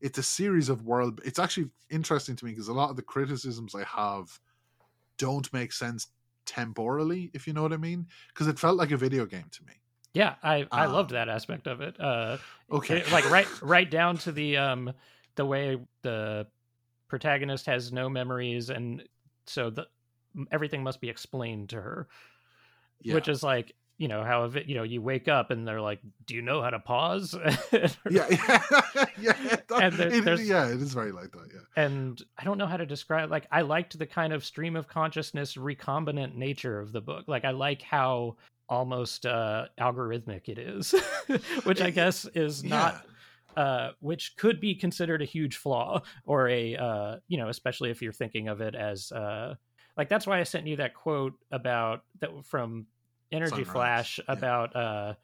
[0.00, 3.02] it's a series of world it's actually interesting to me because a lot of the
[3.02, 4.38] criticisms i have
[5.16, 6.08] don't make sense
[6.44, 9.64] temporally if you know what i mean because it felt like a video game to
[9.64, 9.72] me
[10.14, 11.98] Yeah, I, I loved Um, that aspect of it.
[12.00, 12.38] Uh,
[12.70, 14.92] okay it- like right right down to the um
[15.34, 16.46] the way the
[17.08, 19.02] protagonist has no memories and
[19.46, 19.86] so the
[20.50, 22.08] everything must be explained to her
[23.00, 23.14] yeah.
[23.14, 25.80] which is like you know how if it, you know you wake up and they're
[25.80, 27.34] like do you know how to pause?
[27.72, 29.32] Yeah yeah yeah,
[29.68, 31.82] that- And there- it- yeah it is very like that yeah.
[31.84, 34.86] And i don't know how to describe like i liked the kind of stream of
[34.88, 37.24] consciousness recombinant nature of the book.
[37.26, 38.36] Like i like how
[38.68, 40.92] almost uh algorithmic it is
[41.64, 43.04] which i guess is not
[43.56, 48.02] uh, which could be considered a huge flaw or a uh, you know especially if
[48.02, 49.54] you're thinking of it as uh,
[49.96, 52.84] like that's why I sent you that quote about that from
[53.32, 54.32] Energy Sunrise, Flash yeah.
[54.32, 55.14] about uh,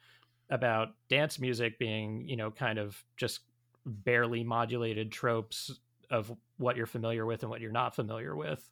[0.49, 3.41] about dance music being you know kind of just
[3.85, 5.71] barely modulated tropes
[6.09, 8.69] of what you're familiar with and what you're not familiar with.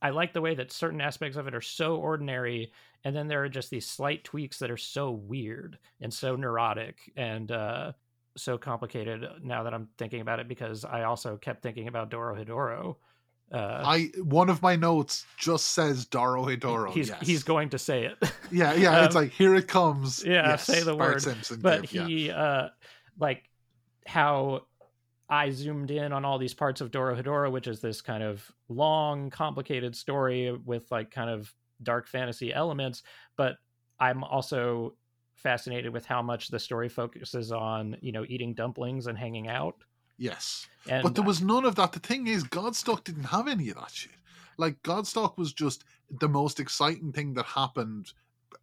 [0.00, 2.72] I like the way that certain aspects of it are so ordinary,
[3.04, 7.12] and then there are just these slight tweaks that are so weird and so neurotic
[7.16, 7.92] and uh,
[8.36, 9.26] so complicated.
[9.42, 12.96] Now that I'm thinking about it, because I also kept thinking about Dorohedoro.
[13.50, 17.18] Uh, i one of my notes just says Dorohedoro he's yes.
[17.26, 18.18] he's going to say it,
[18.50, 21.22] yeah yeah it's um, like here it comes yeah, yes, say the Bart word.
[21.22, 22.06] Simpson but gif, yeah.
[22.06, 22.68] he uh,
[23.18, 23.48] like
[24.06, 24.62] how
[25.28, 29.28] I zoomed in on all these parts of Dorohedoro, which is this kind of long,
[29.28, 33.02] complicated story with like kind of dark fantasy elements.
[33.36, 33.56] But
[34.00, 34.94] I'm also
[35.34, 39.76] fascinated with how much the story focuses on, you know, eating dumplings and hanging out.
[40.18, 41.92] Yes And but there was none of that.
[41.92, 44.12] The thing is, Godstalk didn't have any of that shit.
[44.56, 48.12] Like Godstalk was just the most exciting thing that happened.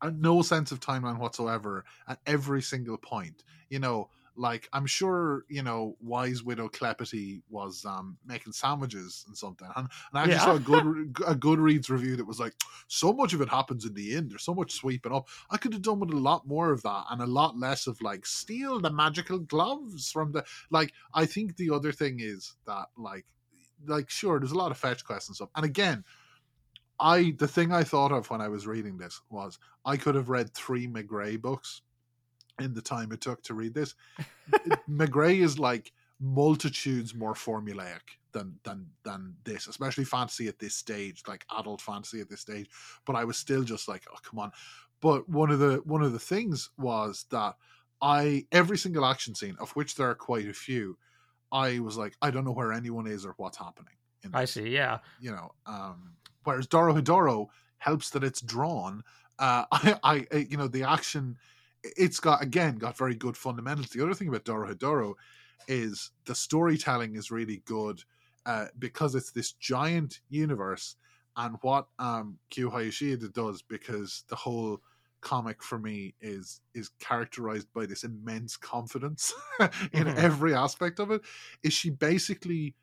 [0.04, 3.44] No sense of timeline whatsoever at every single point.
[3.70, 9.38] You know, like I'm sure you know Wise Widow Clepity was um making sandwiches and
[9.38, 10.42] something, and, and I actually Yeah.
[10.42, 10.84] saw a good
[11.28, 12.54] a Goodreads review that was like,
[12.88, 14.32] so much of it happens in the end.
[14.32, 15.28] There's so much sweeping up.
[15.50, 18.02] I could have done with a lot more of that and a lot less of
[18.02, 22.88] like steal the magical gloves from the like i think the other thing is that
[22.98, 23.26] like
[23.88, 26.04] like sure there's a lot of fetch quests and stuff and again
[27.00, 30.30] i the thing i thought of when i was reading this was i could have
[30.30, 31.82] read three Maigret books
[32.60, 33.96] in the time it took to read this
[34.90, 38.02] Maigret is like multitudes more formulaic
[38.32, 42.70] than than than this especially fantasy at this stage like adult fantasy at this stage
[43.06, 44.52] but i was still just like oh come on
[45.02, 47.56] but one of the one of the things was that
[48.02, 50.98] I every single action scene, of which there are quite a few,
[51.52, 53.94] I was like, I don't know where anyone is or what's happening.
[54.24, 55.00] In I see, yeah.
[55.20, 56.12] You know, um,
[56.44, 57.48] whereas Dorohedoro
[57.78, 59.04] helps that it's drawn.
[59.40, 61.38] Uh, I, I- you know, the action,
[61.98, 63.90] it's got again got very good fundamentals.
[63.90, 65.16] The other thing about Dorohedoro
[65.68, 68.04] is the storytelling is really good
[68.46, 70.96] uh, because it's this giant universe,
[71.38, 74.82] and what um, Q Hayashida does because the whole
[75.22, 79.34] comic for me is is characterized by this immense confidence
[79.94, 80.18] in Mhm.
[80.18, 81.22] every aspect of it
[81.64, 82.76] is she basically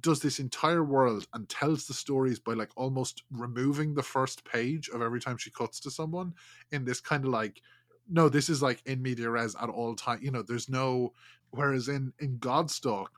[0.00, 4.88] does this entire world and tells the stories by like almost removing the first page
[4.88, 6.32] of every time she cuts to someone
[6.70, 7.60] in this kind of like
[8.10, 10.18] no, this is like in media res at all time.
[10.22, 11.12] You know, there's no.
[11.50, 13.08] Whereas in in Godstalk,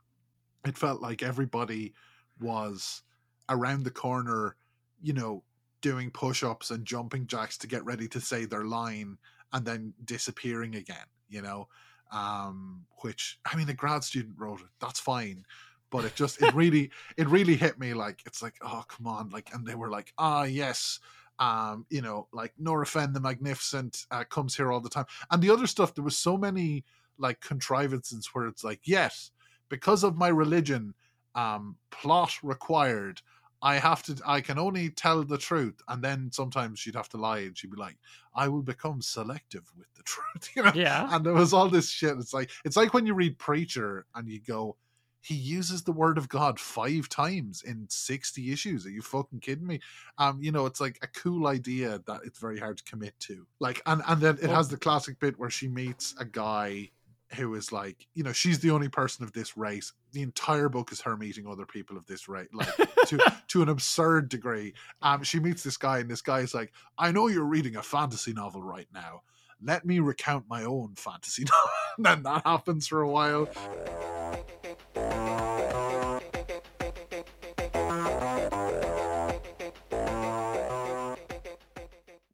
[0.66, 1.95] it felt like everybody
[2.40, 3.03] was
[3.49, 4.57] around the corner,
[5.03, 5.43] you know,
[5.80, 9.18] doing push ups and jumping jacks to get ready to say their line
[9.53, 11.07] and then disappearing again.
[11.28, 11.68] You know,
[12.12, 14.66] um, which I mean, a grad student wrote it.
[14.80, 15.45] That's fine.
[15.90, 19.30] But it just it really it really hit me like it's like oh come on
[19.30, 21.01] like and they were like ah yes
[21.43, 25.51] um, you know, like Nora-Fen the Magnificent uh, comes here all the time, and the
[25.51, 25.93] other stuff.
[25.93, 26.84] There was so many
[27.18, 29.32] like contrivances where it's like, yes,
[29.68, 30.95] because of my religion,
[31.34, 33.22] um, plot required.
[33.61, 34.16] I have to.
[34.24, 37.72] I can only tell the truth, and then sometimes she'd have to lie, and she'd
[37.72, 37.97] be like,
[38.36, 40.72] "I will become selective with the truth," you know.
[40.76, 41.09] Yeah.
[41.11, 42.18] And there was all this shit.
[42.18, 44.76] It's like it's like when you read Preacher and you go,
[45.22, 48.84] he uses the word of God five times in 60 issues.
[48.84, 49.80] Are you fucking kidding me?
[50.18, 53.46] Um, you know, it's like a cool idea that it's very hard to commit to.
[53.60, 56.90] Like, and, and then it has the classic bit where she meets a guy
[57.34, 59.92] who is like, you know, she's the only person of this race.
[60.10, 62.74] The entire book is her meeting other people of this race, like
[63.06, 63.18] to
[63.48, 64.74] to an absurd degree.
[65.02, 67.82] Um, she meets this guy, and this guy is like, I know you're reading a
[67.82, 69.22] fantasy novel right now.
[69.62, 71.70] Let me recount my own fantasy novel.
[71.96, 73.48] and then that happens for a while.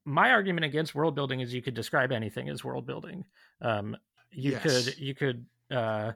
[0.08, 3.24] My argument against world building is you could describe anything as world building.
[3.60, 3.96] Um,
[4.30, 4.54] you Yes.
[4.54, 6.12] could you could uh,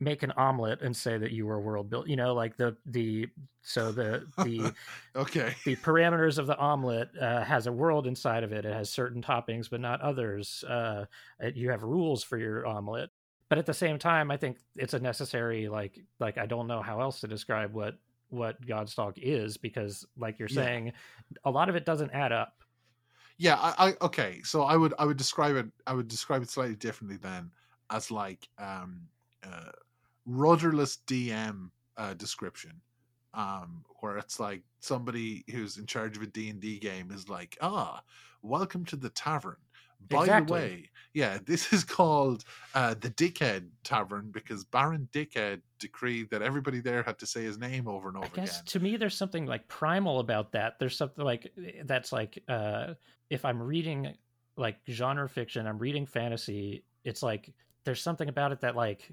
[0.00, 2.08] make an omelet and say that you were world built.
[2.08, 3.28] You know, like the the
[3.62, 4.74] so the the
[5.16, 5.56] Okay.
[5.64, 8.66] the parameters of the omelet uh, has a world inside of it.
[8.66, 10.62] It has certain toppings, but not others.
[10.64, 11.06] Uh,
[11.54, 13.10] you have rules for your omelet,
[13.48, 16.82] but at the same time, I think it's a necessary like like I don't know
[16.82, 17.94] how else to describe what
[18.28, 20.68] what Godstalk is because, like you're Yeah.
[20.70, 20.92] saying,
[21.44, 22.63] a lot of it doesn't add up.
[23.38, 24.40] Yeah, I, I okay.
[24.44, 27.50] So I would I would describe it I would describe it slightly differently then
[27.90, 29.08] as like um
[29.42, 29.70] uh
[30.26, 32.80] rudderless DM uh description.
[33.34, 38.02] Um where it's like somebody who's in charge of a D&D game is like, "Ah,
[38.42, 39.56] welcome to the tavern.
[40.08, 40.46] By Exactly.
[40.46, 42.44] the way, yeah, this is called
[42.74, 47.58] uh the Dickhead Tavern because Baron Dickhead decreed that everybody there had to say his
[47.58, 50.78] name over and over I guess again." to me, there's something like primal about that.
[50.78, 51.52] There's something like
[51.84, 52.94] that's like uh,
[53.30, 54.16] if I'm reading
[54.56, 56.84] like genre fiction, I'm reading fantasy.
[57.04, 57.52] It's like
[57.84, 59.10] there's something about it that like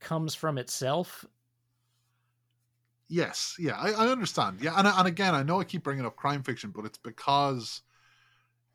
[0.00, 1.24] comes from itself.
[3.08, 4.60] Yes, yeah, I, I understand.
[4.60, 7.82] Yeah, and and again, I know I keep bringing up crime fiction, but it's because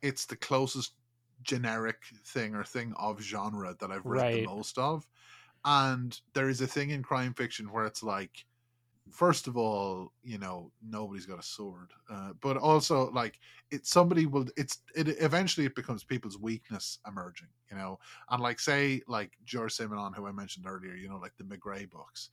[0.02, 0.94] it's the closest
[1.42, 5.06] generic thing or thing of genre that I've read the most of.
[5.64, 8.46] And there is a thing in crime fiction where it's like,
[9.10, 13.38] first of all, you know, nobody's got a sword, uh, but also like
[13.70, 14.46] it's somebody will.
[14.56, 17.98] It's it eventually it becomes people's weakness emerging, you know,
[18.30, 21.90] and like say like George Simenon, who I mentioned earlier, you know, like the Maigret
[21.90, 22.30] books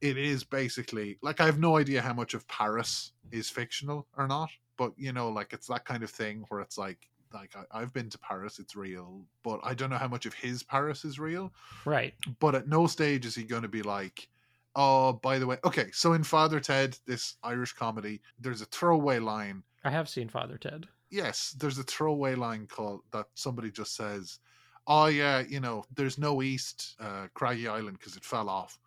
[0.00, 4.26] it is basically like I have no idea how much of Paris is fictional or
[4.26, 7.80] not, but you know, like it's that kind of thing where it's like like I,
[7.80, 11.04] I've been to Paris, it's real, but I don't know how much of his Paris
[11.04, 11.52] is real.
[11.84, 12.14] Right.
[12.40, 14.28] But at no stage is he going to be like,
[14.76, 15.90] oh, by the way, okay.
[15.92, 19.62] So in Father Ted, this Irish comedy, there's a throwaway line.
[19.84, 20.86] I have seen Father Ted.
[21.10, 24.38] Yes, there's a throwaway line called that somebody just says,
[24.86, 28.78] oh yeah, you know, there's no East uh, Craggy Island because it fell off,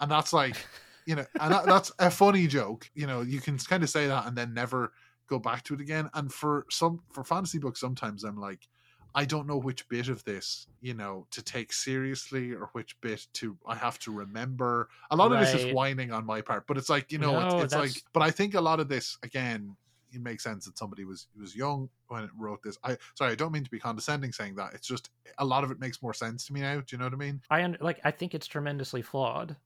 [0.00, 0.56] and that's like
[1.06, 2.90] you know, and that, that's a funny joke.
[2.94, 4.92] You know, you can kind of say that and then never
[5.28, 6.10] go back to it again.
[6.14, 8.68] And for some for fantasy books, sometimes I'm like,
[9.14, 13.26] I don't know which bit of this, you know, to take seriously or which bit
[13.34, 14.88] to I have to remember.
[15.10, 17.60] A lot of this is whining on my part, but it's like you know, No,
[17.60, 18.02] it's, it's like.
[18.12, 19.76] But I think a lot of this again.
[20.12, 22.78] It makes sense that somebody was was young when it wrote this.
[22.84, 24.72] I sorry, I don't mean to be condescending saying that.
[24.72, 26.76] It's just a lot of it makes more sense to me now.
[26.76, 27.42] Do you know what I mean?
[27.50, 28.00] I like.
[28.04, 29.56] I think it's tremendously flawed.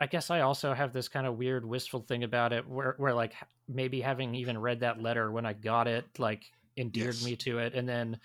[0.00, 3.14] I guess I also have this kind of weird, wistful thing about it, where, where
[3.14, 3.34] like
[3.68, 7.24] maybe having even read that letter when I got it, like endeared Yes.
[7.24, 8.18] me to it, and then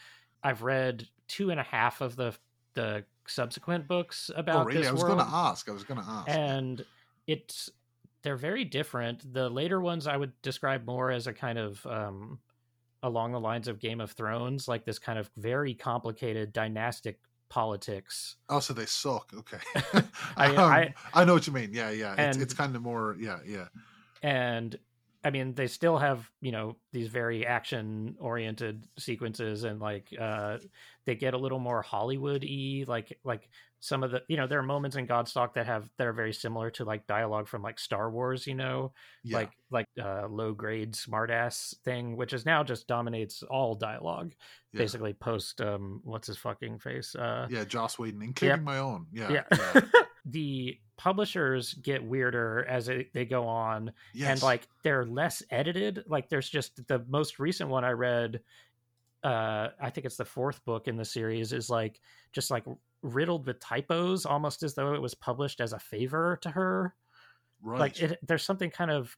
[0.43, 2.36] I've read two and a half of the
[2.76, 4.82] the subsequent books about oh, really?
[4.82, 5.69] this I was world, to ask.
[5.69, 6.30] I was going to ask.
[6.30, 6.86] and
[7.28, 7.69] it's
[8.21, 9.34] they're very different.
[9.34, 12.39] The later ones I would describe more as a kind of um,
[13.01, 17.19] along the lines of Game of Thrones, like this kind of very complicated dynastic
[17.50, 18.36] politics.
[18.50, 19.32] Oh, so they suck.
[19.34, 19.60] Okay.
[20.38, 21.70] I- Um, I- I know what you mean.
[21.74, 22.16] Yeah, yeah.
[22.18, 23.16] It's, it's kind of more.
[23.20, 23.68] Yeah, yeah.
[24.22, 24.78] and
[25.26, 30.58] I mean, they still have you know these very action oriented sequences, and like uh,
[31.06, 32.84] they get a little more Hollywood y.
[32.88, 33.50] Like like
[33.86, 36.31] some of the you know there are moments in Godstalk that have that are very
[36.31, 38.47] similar to like dialogue from like Star Wars.
[38.47, 38.93] You know,
[39.25, 39.39] Yeah.
[39.39, 44.31] like like uh, low grade smartass thing, which is now just dominates all dialogue.
[44.71, 44.77] yeah.
[44.77, 47.13] Basically, post um, what's his fucking face?
[47.13, 49.07] Uh, Yeah, Joss Whedon, including my own.
[49.11, 49.29] Yeah.
[49.31, 49.43] yeah.
[49.51, 49.81] yeah.
[50.25, 54.29] the publishers get weirder as it, they go on Yes.
[54.29, 58.39] and like they're less edited like there's just the most recent one i read
[59.23, 61.99] uh i think it's the fourth book in the series is like
[62.31, 62.63] just like
[63.04, 66.95] riddled with typos almost as though it was published as a favor to her.
[67.62, 67.80] Right.
[67.80, 69.16] like it, there's something kind of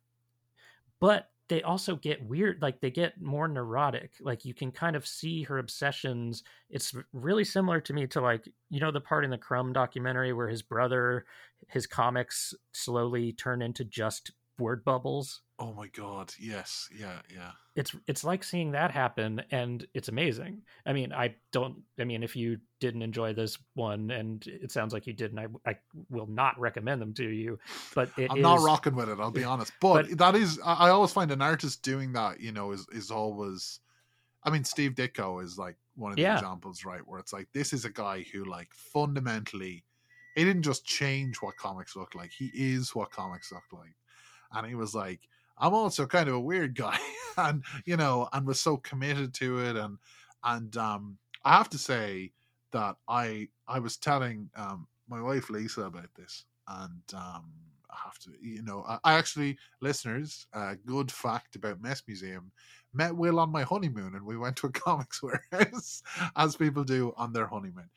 [1.00, 4.14] but they also get weird like they get more neurotic.
[4.20, 6.44] Like you can kind of see her obsessions.
[6.70, 10.34] It's really similar to me to like you know the part in the crumb documentary
[10.34, 11.26] where his brother
[11.68, 16.34] his comics slowly turn into just word bubbles oh my god.
[16.40, 16.90] Yes.
[16.98, 17.20] Yeah.
[17.34, 17.52] Yeah.
[17.76, 22.24] it's it's like seeing that happen and it's amazing i mean i don't i mean
[22.24, 25.78] if you didn't enjoy this one and it sounds like you didn't i, I
[26.10, 27.58] will not recommend them to you
[27.94, 29.18] but it I'm not rocking with it.
[29.20, 30.60] I'll be honest, but, But- that is.
[30.64, 32.40] I I always find an artist doing that.
[32.42, 33.80] You know, is is always.
[34.44, 36.36] I mean, Steve Ditko is like one of the Yeah.
[36.36, 37.02] examples, right?
[37.06, 39.84] Where it's like this is a guy who, like, fundamentally,
[40.36, 42.32] he didn't just change what comics look like.
[42.38, 43.96] He is what comics look like,
[44.54, 45.22] and he was like,
[45.58, 46.98] I'm also kind of a weird guy,
[47.38, 49.98] and you know, and was so committed to it, and
[50.44, 52.32] and um, I have to say
[52.72, 57.52] that I I was telling um my wife Lisa about this, and um,
[57.90, 62.52] I have to, you know, I, I actually listeners, uh, good fact about Mess Museum,
[62.94, 66.02] met Will on my honeymoon, and we went to a comics warehouse,
[66.36, 67.90] as people do on their honeymoon.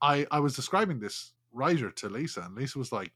[0.00, 3.12] I I was describing this writer to Lisa, and Lisa was like.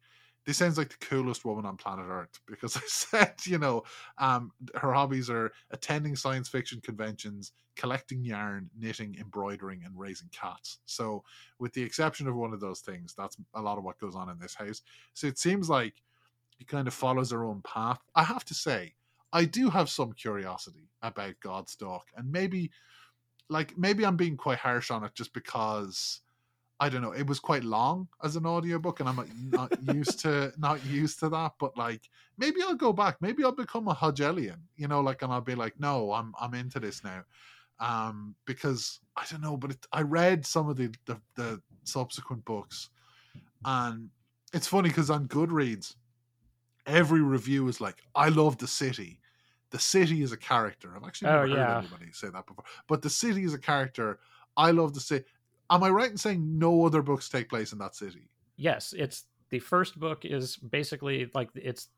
[0.47, 3.83] This sounds like the coolest woman on planet Earth because I said, you know,
[4.19, 10.79] um, her hobbies are attending science fiction conventions, collecting yarn, knitting, embroidering, and raising cats.
[10.87, 11.25] So,
[11.59, 14.29] with the exception of one of those things, that's a lot of what goes on
[14.31, 14.83] in this house.
[15.15, 15.95] So, it seems like
[16.57, 17.99] he kind of follows her own path.
[18.15, 18.95] I have to say,
[19.33, 22.71] I do have some curiosity about God's Godstalk, and maybe,
[23.49, 26.21] like, maybe I'm being quite harsh on it just because.
[26.79, 27.13] I don't know.
[27.13, 31.19] It was quite long as an audiobook, and I'm not, not used to not used
[31.21, 31.53] to that.
[31.59, 32.03] But like,
[32.37, 33.17] maybe I'll go back.
[33.21, 36.53] Maybe I'll become a Hodgelian, you know, like, and I'll be like, no, I'm I'm
[36.55, 37.25] into this now,
[37.81, 39.57] um, because I don't know.
[39.57, 42.91] But it, I read some of the, the the subsequent books,
[43.65, 44.11] and
[44.53, 45.97] it's funny because on Goodreads,
[46.87, 49.21] every review is like, I love the city.
[49.71, 50.93] The city is a character.
[50.95, 51.79] I've actually Oh, never heard yeah.
[51.79, 52.65] anybody say that before.
[52.87, 54.21] But the city is a character.
[54.57, 55.25] I love the city.
[55.71, 58.29] Am I right in saying no other books take place in that city?
[58.59, 61.89] yes it's the first book is basically like it's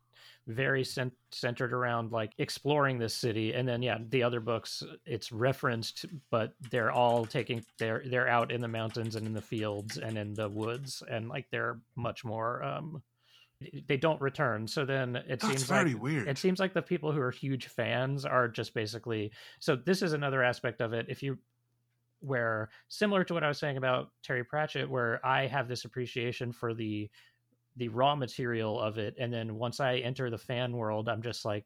[0.47, 5.31] very cent- centered around like exploring this city and then yeah the other books it's
[5.31, 9.97] referenced but they're all taking they're they're out in the mountains and in the fields
[9.97, 13.01] and in the woods and like they're much more um
[13.87, 16.27] they don't return so then it That's seems very like weird.
[16.27, 20.11] it seems like the people who are huge fans are just basically so this is
[20.11, 21.37] another aspect of it if you
[22.21, 26.51] where similar to what I was saying about Terry Pratchett, where I have this appreciation
[26.51, 27.09] for the
[27.77, 31.45] the raw material of it, and then once I enter the fan world, I'm just
[31.45, 31.65] like,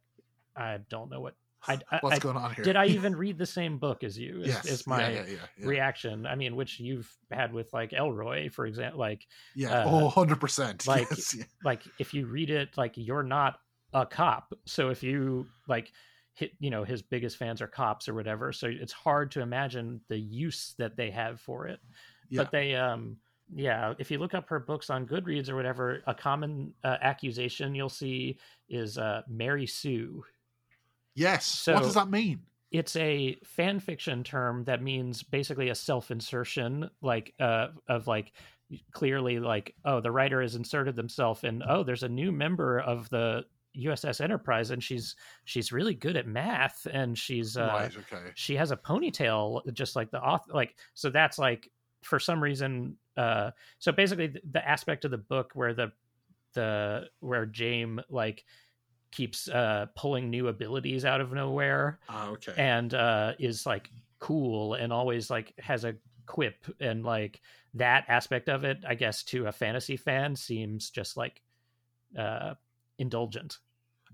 [0.55, 1.35] I don't know what
[1.67, 2.63] I, I, What's going on here?
[2.65, 2.75] did.
[2.75, 4.41] I even read the same book as you?
[4.41, 4.65] Is, yes.
[4.65, 6.25] is my yeah, yeah, yeah, reaction.
[6.25, 8.99] I mean, which you've had with like Ellroy, for example.
[8.99, 9.25] Like,
[9.55, 9.83] Yeah.
[9.83, 10.85] uh, oh, 100%.
[10.87, 13.59] like- yes, like if you read it, like you're not
[13.93, 15.91] a cop, so if you like
[16.33, 20.01] hit you know his biggest fans are cops or whatever so it's hard to imagine
[20.07, 21.79] the use that they have for it
[22.29, 22.41] Yeah.
[22.43, 23.17] but they um
[23.53, 27.75] yeah if you look up her books on goodreads or whatever a common uh, accusation
[27.75, 30.23] you'll see is uh mary sue
[31.15, 31.45] Yes.
[31.45, 32.41] so what does that mean?
[32.71, 38.33] it's a fan fiction term that means basically a self-insertion like uh of like
[38.91, 43.07] clearly like oh the writer has inserted themselves and oh there's a new member of
[43.11, 43.45] the
[43.77, 45.15] uss enterprise and she's
[45.45, 47.97] she's really good at math and she's uh right.
[47.97, 48.31] Okay.
[48.35, 51.69] she has a ponytail just like the author like so that's like
[52.03, 53.49] for some reason uh
[53.79, 55.91] so basically the, the aspect of the book where the
[56.53, 58.45] the where James like
[59.11, 62.53] keeps uh pulling new abilities out of nowhere Ah, okay.
[62.57, 65.95] and uh is like cool and always like has a
[66.25, 67.41] quip and like
[67.73, 71.41] that aspect of it i guess to a fantasy fan seems just like
[72.17, 72.53] uh
[72.97, 73.59] indulgent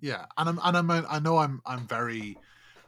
[0.01, 2.37] Yeah, and I'm and I'm I know I'm I'm very.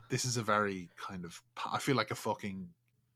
[0.09, 1.41] This is a very kind of.
[1.71, 2.67] I feel like a fucking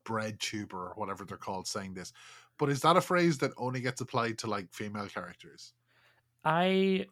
[0.03, 2.13] bread tuber or whatever they're called saying this,
[2.57, 5.73] but is that a phrase that only gets applied to like female characters?
[6.45, 7.05] i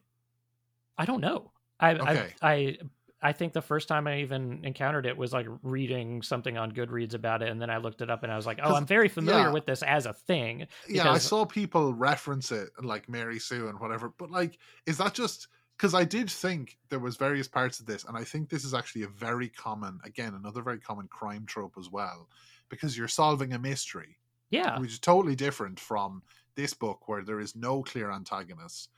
[0.96, 1.50] i don't know
[1.80, 2.34] i Okay.
[2.40, 2.78] I, I
[3.24, 7.14] I think the first time I even encountered it was like reading something on Goodreads
[7.14, 9.08] about it, and then I looked it up and I was like, "Oh, I'm very
[9.08, 9.52] familiar yeah.
[9.52, 13.68] with this as a thing." yeah, I saw people reference it and like Mary Sue
[13.68, 17.80] and whatever, but like, is that just because I did think there was various parts
[17.80, 21.08] of this, and I think this is actually a very common, again, another very common
[21.08, 22.28] crime trope as well,
[22.68, 24.18] because you're solving a mystery,
[24.50, 26.22] Yeah, which is totally different from
[26.56, 28.90] this book where there is no clear antagonist.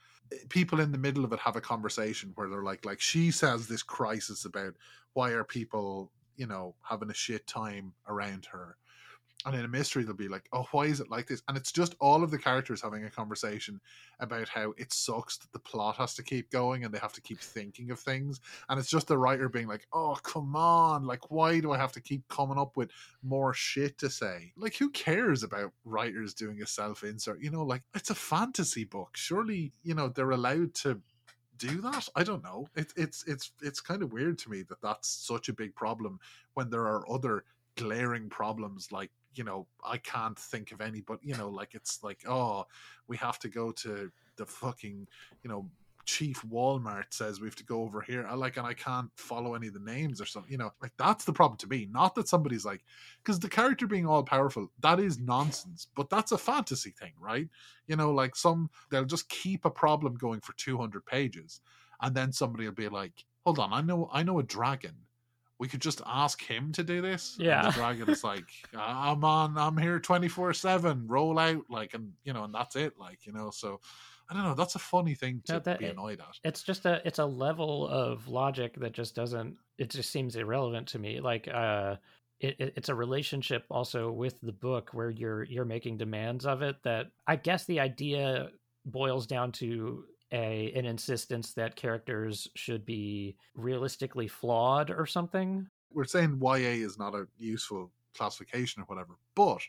[0.49, 3.67] People in the middle of it have a conversation where they're like, like she says
[3.67, 4.73] this crisis about
[5.13, 8.77] why are people, you know, having a shit time around her.
[9.45, 11.43] And in a mystery, they'll be like, oh, why is it like this?
[11.47, 13.79] And it's just all of the characters having a conversation
[14.19, 17.21] about how it sucks that the plot has to keep going and they have to
[17.21, 18.41] keep thinking of things.
[18.67, 21.05] And it's just the writer being like, oh, come on.
[21.05, 22.89] Like, why do I have to keep coming up with
[23.21, 24.53] more shit to say?
[24.57, 27.41] Like, who cares about writers doing a self insert?
[27.41, 29.11] You know, like, it's a fantasy book.
[29.15, 30.99] Surely, you know, they're allowed to
[31.57, 34.79] do that i don't know it, it's it's it's kind of weird to me that
[34.79, 36.19] that's such a big problem
[36.53, 37.43] when there are other
[37.75, 42.03] glaring problems like you know i can't think of any but you know like it's
[42.03, 42.65] like oh
[43.07, 45.07] we have to go to the fucking
[45.43, 45.69] you know
[46.07, 48.25] chief walmart says we have to go over here.
[48.27, 50.93] I like and i can't follow any of the names or something you know like
[50.97, 51.87] that's the problem to me.
[51.91, 52.83] Not that somebody's like
[53.21, 57.49] because the character being all powerful that is nonsense but that's a fantasy thing right?
[57.87, 61.59] You know like some they'll just keep a problem going for 200 pages
[62.01, 64.93] and then somebody will be like hold on i know i know a dragon
[65.59, 67.63] we could just ask him to do this And Yeah.
[67.63, 68.45] the dragon is like
[68.77, 72.93] i'm on i'm here 24 7 roll out like and you know and that's it
[72.99, 73.79] like you know so
[74.29, 76.85] i don't know that's a funny thing to No, that- be annoyed at it's just
[76.85, 81.19] a it's a level of logic that just doesn't it just seems irrelevant to me
[81.19, 81.95] like uh
[82.39, 86.61] it, it, it's a relationship also with the book where you're you're making demands of
[86.61, 88.49] it that i guess the idea
[88.85, 95.67] boils down to a an insistence that characters should be realistically flawed or something?
[95.91, 99.61] We're saying YA is not a useful classification or whatever, but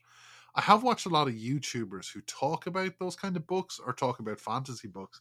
[0.55, 3.93] I have watched a lot of YouTubers who talk about those kind of books or
[3.93, 5.21] talk about fantasy books,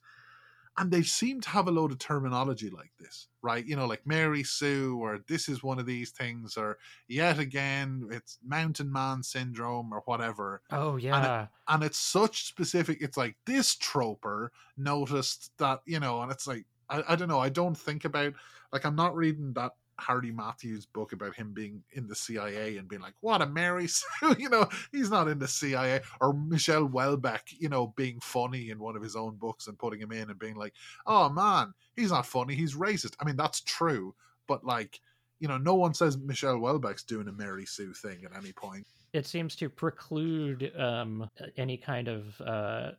[0.78, 3.66] and they seem to have a load of terminology like this, right?
[3.66, 8.08] You know, like Mary Sue, or this is one of these things, or yet again,
[8.12, 10.62] it's Mountain Man syndrome, or whatever.
[10.72, 16.32] oh yeah And it's such specific, it's like this troper noticed that, you know, and
[16.32, 18.34] it's like, I, I don't know, I don't think about,
[18.72, 22.88] like, I'm not reading that Harry Mathews book about him being in the CIA and
[22.88, 26.02] being like, what a Mary Sue, you know, he's not in the CIA.
[26.22, 30.00] Or Michel Houellebecq, you know, being funny in one of his own books and putting
[30.00, 30.74] him in and being like,
[31.06, 33.16] oh man, he's not funny, he's racist.
[33.20, 34.14] I mean, that's true,
[34.48, 35.00] but like,
[35.40, 38.86] you know, no one says Michel Houellebecq's doing a Mary Sue thing at any point.
[39.14, 42.92] it seems to preclude um, any kind of uh,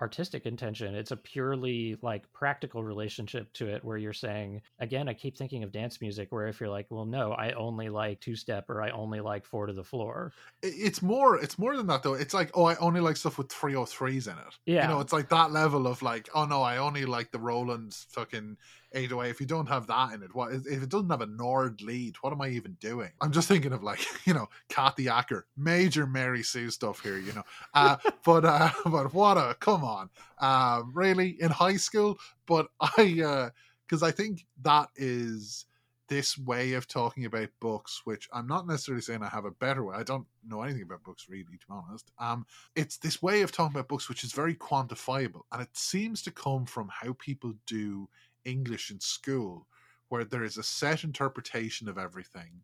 [0.00, 0.94] artistic intention.
[0.94, 5.62] It's a purely like practical relationship to it where you're saying, again, I keep thinking
[5.62, 8.82] of dance music where if you're like, well, no, I only like two step or
[8.82, 10.32] I only like four to the floor.
[10.62, 11.36] It's more.
[11.36, 12.14] It's more than that, though.
[12.14, 14.54] It's like, oh, I only like stuff with three hundred threes in it.
[14.66, 14.82] Yeah.
[14.82, 17.94] you know, it's like that level of like, oh no, I only like the Roland
[18.10, 18.56] fucking
[18.96, 19.30] eight away.
[19.30, 22.16] If you don't have that in it, what if it doesn't have a Nord lead?
[22.22, 23.10] What am I even doing?
[23.20, 27.32] I'm just thinking of like, you know, Kathy Acker, major Mary Sue stuff here, you
[27.32, 27.44] know.
[27.74, 32.18] Uh, but uh, but what a come on, um, really in high school.
[32.46, 33.50] But I, uh,
[33.86, 35.66] because I think that is
[36.08, 39.84] this way of talking about books, which I'm not necessarily saying I have a better
[39.84, 39.96] way.
[39.96, 42.10] I don't know anything about books really, to be honest.
[42.18, 46.22] Um, it's this way of talking about books which is very quantifiable, and it seems
[46.22, 48.08] to come from how people do
[48.46, 49.66] English in school,
[50.08, 52.62] where there is a set interpretation of everything.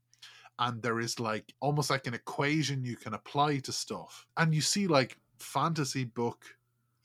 [0.58, 4.26] And there is like almost like an equation you can apply to stuff.
[4.36, 6.44] And you see like fantasy book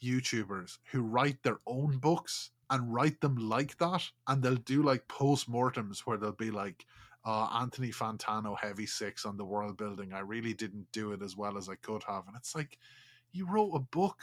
[0.04, 4.04] YouTubers who write their own books and write them like that.
[4.28, 6.86] And they'll do like post-mortems where they'll be like,
[7.26, 10.14] uh, Anthony Fantano heavy six on the world building.
[10.14, 12.28] I really didn't do it as well as I could have.
[12.28, 12.78] And it's like,
[13.32, 14.20] you wrote a book.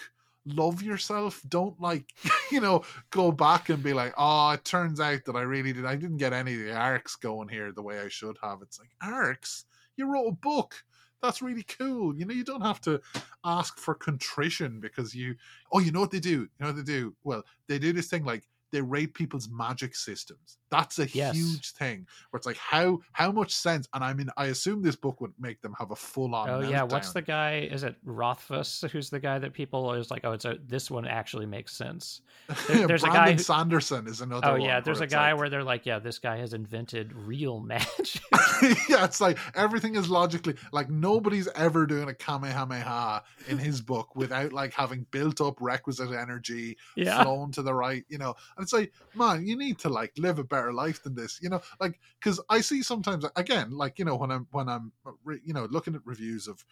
[0.46, 1.40] Love yourself.
[1.48, 2.12] Don't like,
[2.50, 5.86] you know, go back and be like, oh, it turns out that I really did.
[5.86, 8.60] I didn't get any of the arcs going here the way I should have.
[8.62, 9.64] It's like, arcs?
[9.96, 10.74] You wrote a book.
[11.22, 12.14] That's really cool.
[12.14, 13.00] You know, you don't have to
[13.44, 15.36] ask for contrition because you,
[15.72, 16.30] oh, you know what they do?
[16.30, 17.14] You know what they do?
[17.24, 20.58] Well, they do this thing like they rate people's magic systems.
[20.70, 21.36] That's a Yes.
[21.36, 23.86] huge thing where it's like how how much sense.
[23.94, 26.50] And I mean, I assume this book would make them have a full on.
[26.50, 27.68] Oh yeah, what's the guy?
[27.70, 28.84] Is it Rothfuss?
[28.90, 30.22] Who's the guy that people is like?
[30.24, 32.22] Oh, it's a this one actually makes sense.
[32.68, 34.48] there- there's a guy who- Sanderson is another.
[34.48, 37.60] Oh yeah, there's a guy like- where they're like, yeah, this guy has invented real
[37.74, 38.20] magic.
[38.88, 44.16] yeah, it's like everything is logically like nobody's ever doing a kamehameha in his book
[44.16, 48.34] without like having built up requisite energy, yeah, flown to the right, you know.
[48.64, 51.60] It's like, man, you need to like live a better life than this, you know?
[51.80, 55.12] Like, because I see sometimes, again, like you know, when I'm when I'm, uh,
[55.44, 56.64] you know, looking at reviews of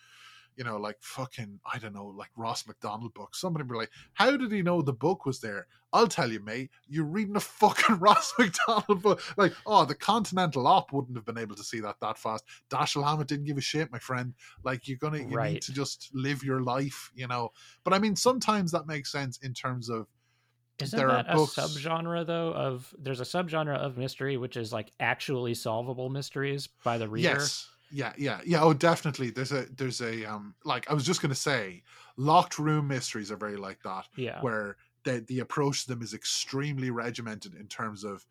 [0.57, 3.41] you know, like fucking, I don't know, like Ross Macdonald books.
[3.41, 5.67] Somebody be like, how did he know the book was there?
[5.95, 9.23] I'll tell you, mate, you're reading a fucking Ross Macdonald book.
[9.37, 12.45] Like, oh, the Continental Op wouldn't have been able to see that that fast.
[12.71, 14.35] Dashiell Hammett didn't give a shit, my friend.
[14.63, 15.55] Like, you're gonna, you Right.
[15.55, 17.53] need to just live your life, you know.
[17.85, 20.07] But I mean, sometimes that makes sense in terms of
[20.81, 22.53] Isn't there are that a books- subgenre though?
[22.53, 27.29] Of there's a subgenre of mystery which is like actually solvable mysteries by the reader.
[27.29, 27.69] Yes.
[27.95, 28.63] Yeah, yeah, yeah.
[28.63, 29.29] Oh, definitely.
[29.31, 31.83] There's a there's a um like I was just gonna say,
[32.17, 34.41] locked room mysteries are very like that, Yeah.
[34.41, 38.25] where the the approach to them is extremely regimented in terms of,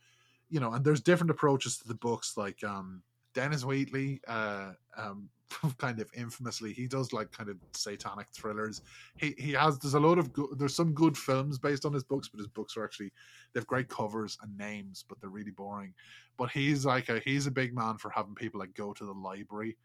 [0.50, 2.38] you know, and there's different approaches to the books.
[2.38, 3.04] Like um
[3.36, 5.30] Dennis Wheatley, uh, um,
[5.78, 8.82] kind of infamously, he does like kind of satanic thrillers.
[9.18, 12.04] He he has there's a lot of good, there's some good films based on his
[12.04, 13.12] books, but his books are actually
[13.54, 15.94] they have great covers and names, but they're really boring.
[16.38, 19.14] But he's like a he's a big man for having people like go to the
[19.14, 19.78] library.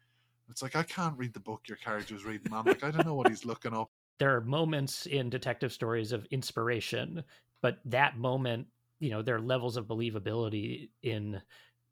[0.49, 2.65] It's like I can't read the book your character's reading, man.
[2.65, 3.91] Like I don't know what he's looking up.
[4.19, 7.23] there are moments in detective stories of inspiration,
[7.63, 8.67] but that moment,
[9.01, 11.41] you know, there are levels of believability in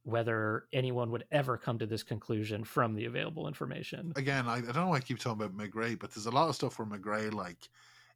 [0.04, 4.12] whether anyone would ever come to this conclusion from the available information.
[4.16, 6.48] Again, I, I don't know why I keep talking about Maigret, but there's a lot
[6.48, 7.68] of stuff where Maigret like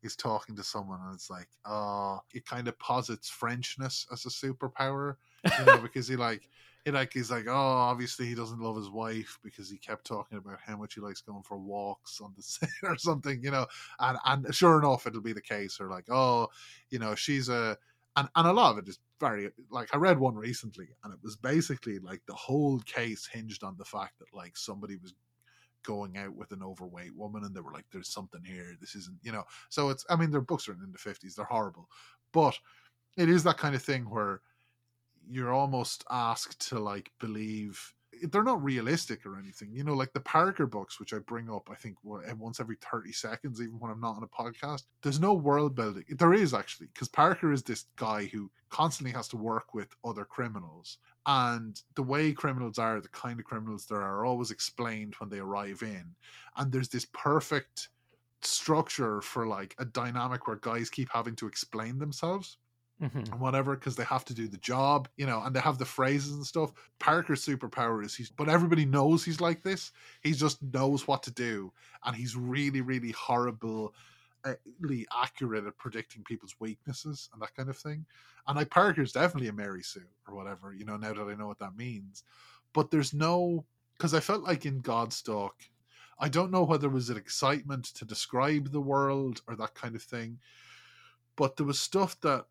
[0.02, 4.26] is talking to someone and it's like, ah, oh, it kind of posits Frenchness as
[4.26, 5.16] a superpower,
[5.58, 6.48] you know, because he like
[6.84, 10.36] he like he's like, oh, obviously he doesn't love his wife because he kept talking
[10.36, 13.66] about how much he likes going for walks on the set or something, you know,
[13.98, 15.80] and and sure enough, it'll be the case.
[15.80, 16.48] Or like, oh,
[16.90, 17.78] you know, she's a
[18.18, 21.20] and and a lot of it is very like I read one recently, and it
[21.22, 25.14] was basically like the whole case hinged on the fact that like somebody was
[25.84, 28.76] going out with an overweight woman, and they were like, "There's something here.
[28.80, 29.44] This isn't," you know.
[29.68, 31.88] So it's I mean, their books are in the fifties; they're horrible,
[32.32, 32.58] but
[33.16, 34.40] it is that kind of thing where
[35.30, 39.70] you're almost asked to like believe they're not realistic or anything.
[39.72, 43.12] You know, like the Parker books, which I bring up, I think once every 30
[43.12, 44.84] seconds, even when I'm not on a podcast.
[45.02, 46.04] There's no world building.
[46.10, 50.24] There is actually, because Parker is this guy who constantly has to work with other
[50.24, 50.98] criminals.
[51.26, 55.28] And the way criminals are, the kind of criminals there are, are always explained when
[55.28, 56.14] they arrive in.
[56.56, 57.88] And there's this perfect
[58.40, 62.58] structure for like a dynamic where guys keep having to explain themselves
[63.00, 63.32] Mhm.
[63.32, 65.84] and whatever because they have to do the job, you know, and they have the
[65.84, 66.72] phrases and stuff.
[66.98, 69.92] Parker's superpower is he's, but everybody knows he's like this.
[70.22, 71.72] He just knows what to do,
[72.04, 73.90] and he's really, really horribly
[75.12, 78.06] accurate at predicting people's weaknesses and that kind of thing.
[78.46, 80.96] And like Parker's definitely a Mary Sue or whatever, you know.
[80.96, 82.24] Now that I know what that means,
[82.72, 85.50] but there's no because I felt like in Godstalk,
[86.18, 89.96] I don't know whether it was an excitement to describe the world or that kind
[89.96, 90.40] of thing
[91.38, 92.46] but there was stuff that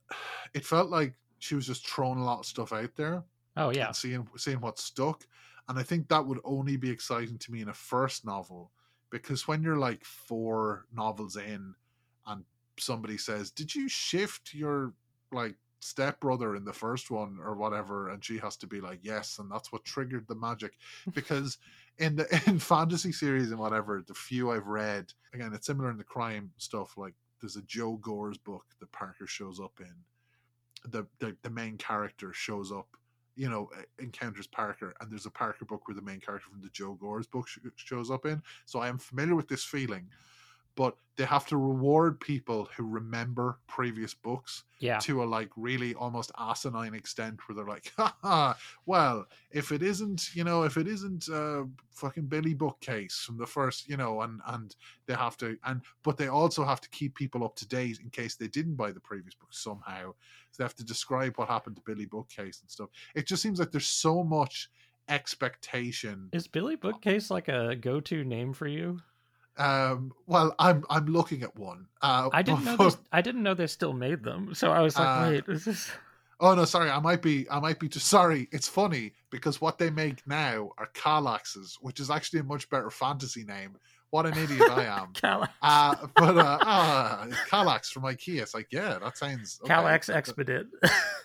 [0.53, 3.23] it felt like she was just throwing a lot of stuff out there
[3.57, 3.91] Oh yeah.
[3.91, 5.27] seeing seeing what stuck.
[5.67, 8.71] And I think that would only be exciting to me in a first novel
[9.09, 11.75] because when you're like four novels in
[12.25, 12.45] and
[12.79, 14.93] somebody says, "Did you shift your
[15.31, 19.39] like stepbrother in the first one or whatever?" and she has to be like, "Yes,"
[19.39, 20.77] and that's what triggered the magic
[21.13, 21.57] because
[21.97, 25.97] in the in fantasy series and whatever, the few I've read, again, it's similar in
[25.97, 30.91] the crime stuff like there's a Joe Gores' book that Parker shows up in.
[30.91, 32.87] The, the the main character shows up,
[33.35, 33.69] you know,
[33.99, 37.27] encounters Parker, and there's a Parker book where the main character from the Joe Gores'
[37.27, 38.41] book sh- shows up in.
[38.65, 40.07] So I am familiar with this feeling,
[40.77, 44.99] but they have to reward people who remember previous books Yeah.
[44.99, 48.55] to a like really almost asinine extent where they're like, ha
[48.85, 53.47] well, if it isn't, you know, if it isn't uh fucking Billy Bookcase from the
[53.47, 54.75] first, you know, and and
[55.07, 58.09] they have to and but they also have to keep people up to date in
[58.11, 60.13] case they didn't buy the previous book somehow.
[60.51, 62.89] So they have to describe what happened to Billy Bookcase and stuff.
[63.15, 64.69] It just seems like there's so much
[65.09, 66.29] expectation.
[66.31, 68.99] Is Billy Bookcase like a go-to name for you?
[69.57, 71.87] Um well I'm I'm looking at one.
[72.01, 72.97] Uh I didn't know this.
[73.11, 74.53] I didn't know they still made them.
[74.53, 75.91] So I was like, Uh, wait, is this?
[76.39, 76.91] Oh no, sorry.
[76.91, 77.49] I might be.
[77.49, 78.47] I might be just sorry.
[78.51, 82.91] It's funny because what they make now are Kallaxes, which is actually a much better
[82.91, 83.75] fantasy name.
[84.11, 85.07] What an idiot I am.
[85.13, 88.41] Cala- Uh, but uh, uh, Kallax from IKEA.
[88.41, 89.59] It's like, yeah, that sounds.
[89.63, 89.73] okay.
[89.73, 90.67] Kallax Expedite.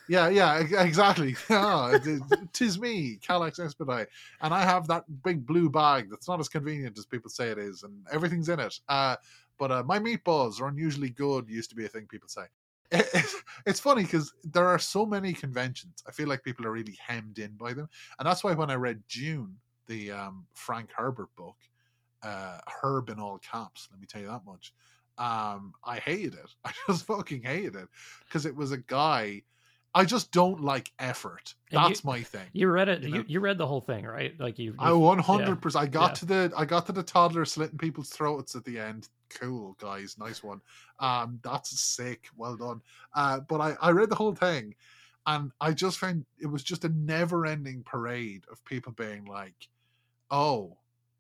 [0.09, 1.37] Yeah, yeah, exactly.
[1.51, 1.97] Oh,
[2.53, 4.09] tis me, Kallax Expedite,
[4.41, 7.59] and I have that big blue bag that's not as convenient as people say it
[7.59, 8.81] is, and everything's in it.
[8.89, 9.15] Uh,
[9.59, 11.49] but uh, my meatballs are unusually good.
[11.49, 12.45] Used to be a thing people say.
[12.91, 13.25] It- it-
[13.65, 16.03] it's funny because there are so many conventions.
[16.09, 18.75] I feel like people are really hemmed in by them, and that's why when I
[18.75, 19.57] read Dune,
[19.87, 21.57] the um, Frank Herbert book,
[22.23, 23.89] uh, Herb in all caps.
[23.91, 24.73] Let me tell you that much.
[25.19, 26.51] Um, I hated it.
[26.65, 27.89] I just fucking hated it
[28.27, 29.43] because it was a guy
[29.95, 31.55] I just don't like effort.
[31.71, 32.47] And you- That's my thing.
[32.53, 33.03] You read it.
[33.03, 33.25] You You, know?
[33.27, 34.39] you, read the whole thing, right?
[34.41, 34.75] Like you.
[34.79, 35.85] I one hundred percent.
[35.85, 36.15] I got yeah.
[36.15, 39.09] to the I got to the toddler slitting people's throats at the end.
[39.29, 40.61] Cool guys, nice one.
[40.99, 42.29] Um, that's sick.
[42.37, 42.81] Well done.
[43.15, 44.75] Uh, but I I read the whole thing,
[45.27, 49.69] and I just found it was just a never ending parade of people being like,
[50.31, 50.79] "Oh,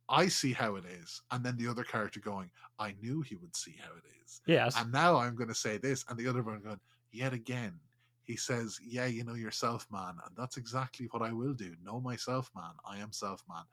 [0.09, 3.57] I see how it is," and then the other character going, "I knew he would
[3.57, 4.74] see how it is," Yes.
[4.74, 6.80] and now I'm going to say this, and the other one going,
[7.11, 7.80] "Yet again."
[8.24, 11.76] He says, "Yeah, you know yourself, man," and that's exactly what I will do.
[11.82, 12.74] Know myself, man.
[12.84, 13.64] I am self, man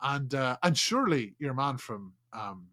[0.00, 2.70] and uh, and surely your man from um,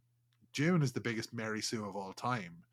[0.54, 2.64] Dune is the biggest Mary Sue of all time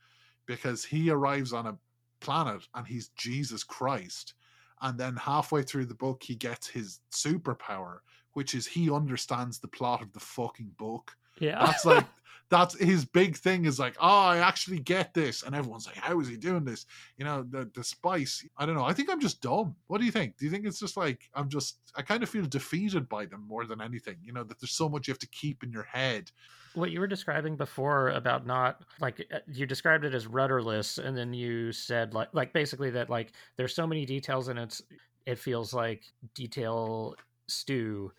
[0.47, 1.79] because he arrives on a
[2.21, 4.35] planet and he's Jesus Christ,
[4.81, 8.01] and then halfway through the book he gets his superpower,
[8.37, 11.17] which is he understands the plot of the fucking book.
[11.39, 11.65] yeah.
[11.65, 12.05] That's like
[12.51, 16.21] that's his big thing is like, oh, I actually get this, and everyone's like, how
[16.21, 16.85] is he doing this?
[17.17, 18.47] You know, the the spice.
[18.59, 18.85] I don't know.
[18.85, 19.75] I think I'm just dumb.
[19.87, 20.37] What do you think?
[20.37, 21.79] Do you think it's just like I'm just?
[21.97, 24.17] I kind of feel defeated by them more than anything.
[24.23, 26.31] You know, that there's so much you have to keep in your head.
[26.75, 31.17] what you were describing before about not like uh, you described it as rudderless and
[31.17, 34.83] then you said like like basically that like there's so many details and it's
[35.25, 37.17] it feels like detail
[37.49, 38.13] stew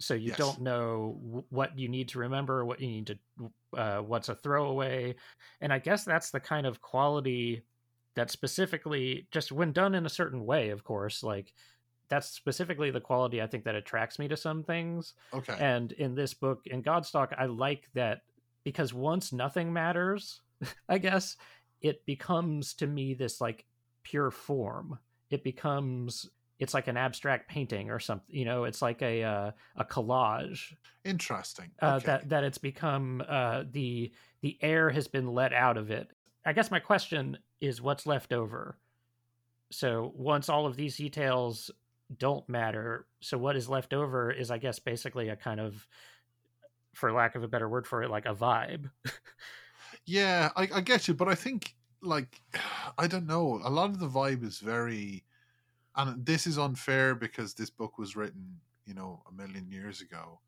[0.00, 0.38] so you Yes.
[0.38, 3.18] don't know w- what you need to remember what you need to
[3.76, 5.14] uh, what's a throwaway
[5.60, 7.62] and i guess that's the kind of quality
[8.14, 11.52] that specifically just when done in a certain way of course like
[12.08, 15.58] that's specifically the quality i think that attracts me to some things Okay.
[15.58, 18.22] and in this book in Godstalk, I like that
[18.64, 20.40] because once nothing matters,
[20.88, 21.36] I guess
[21.80, 23.66] it becomes to me this like
[24.02, 24.98] pure form.
[25.30, 26.28] It becomes
[26.62, 28.34] it's like an abstract painting or something.
[28.34, 31.70] You know, it's like a uh, a collage Interesting.
[31.80, 36.08] uh, that that it's become uh, the the air has been let out of it.
[36.46, 38.78] I guess my question is what's left over.
[39.70, 41.70] So once all of these details
[42.18, 45.86] don't matter, so what is left over is, I guess, basically a kind of,
[46.92, 48.90] for lack of a better word for it, like a vibe.
[50.04, 52.40] Yeah, I, I get you, but I think like
[52.98, 53.60] I don't know.
[53.64, 55.24] A lot of the vibe is very,
[55.96, 60.40] and this is unfair because this book was written, you know, a million years ago,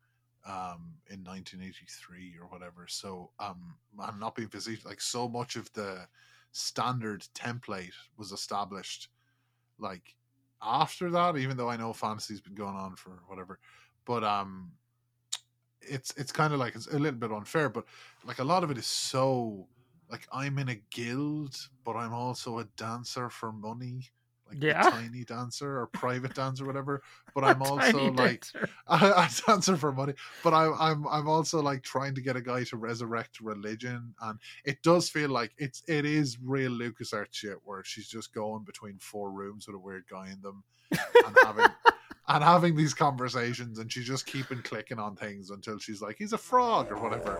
[0.45, 2.85] um, in 1983 or whatever.
[2.87, 4.49] So, um, I'm not being.
[4.83, 6.07] Like so much of the
[6.51, 9.09] standard template was established,
[9.79, 10.15] like
[10.61, 11.37] after that.
[11.37, 13.59] Even though I know fantasy's been going on for whatever,
[14.05, 14.71] but um,
[15.81, 17.85] it's it's kind of like it's a little bit unfair, but
[18.25, 19.67] like a lot of it is so
[20.09, 24.09] like I'm in a guild, but I'm also a dancer for money,
[24.47, 24.81] like Yeah.
[24.89, 27.01] tiny dancer or private dancer, whatever.
[27.33, 28.45] But I'm also like.
[28.87, 32.41] I, I dancer for money, but I'm I'm I'm also like trying to get a
[32.41, 37.57] guy to resurrect religion, and it does feel like it's it is real LucasArts shit
[37.63, 41.65] where she's just going between four rooms with a weird guy in them and having
[42.27, 46.33] and having these conversations, and she's just keeping clicking on things until she's like he's
[46.33, 47.39] a frog or whatever.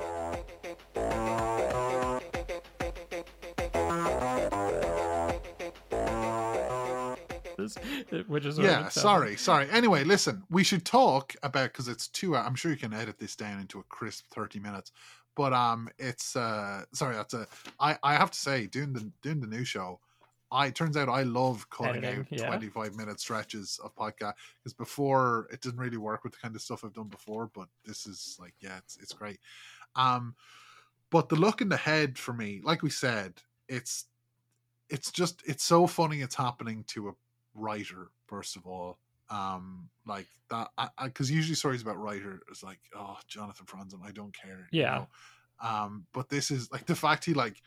[8.28, 9.68] which is Yeah, sorry, sorry.
[9.72, 12.36] Anyway, listen, we should talk about because it's two.
[12.36, 14.92] I'm sure you can edit this down into a crisp thirty minutes.
[15.36, 17.48] But um, it's uh, sorry, that's a.
[17.80, 20.00] I I have to say, doing the doing the new show,
[20.52, 22.48] I turns out I love cutting Editing, out yeah.
[22.48, 24.34] 25 minute stretches of podcast
[24.64, 27.50] because before it didn't really work with the kind of stuff I've done before.
[27.54, 29.40] But this is like, yeah, it's it's great.
[29.96, 30.36] Um,
[31.10, 33.34] but the Luck in the Head for me, like we said,
[33.68, 34.06] it's
[34.90, 36.22] it's just it's so funny.
[36.22, 37.14] It's happening to a
[37.56, 38.98] writer first of all
[39.30, 40.70] um like that
[41.04, 44.96] because usually stories about writer is like oh jonathan franzen i don't care you Yeah.
[44.96, 45.08] know?
[45.68, 47.62] um but this is like the fact he like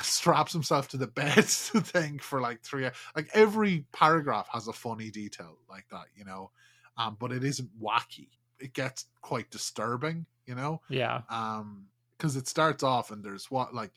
[0.00, 4.72] straps himself to the bed to think for like three like every paragraph has a
[4.72, 6.50] funny detail like that you know
[6.96, 8.28] um but it isn't wacky
[8.58, 11.22] it gets quite disturbing you know Yeah.
[11.28, 11.86] um
[12.16, 13.92] because it starts off and there's what like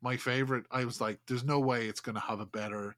[0.00, 2.96] my favorite i was like there's no way it's to have a better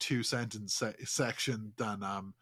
[0.00, 2.34] two sentence se- section than um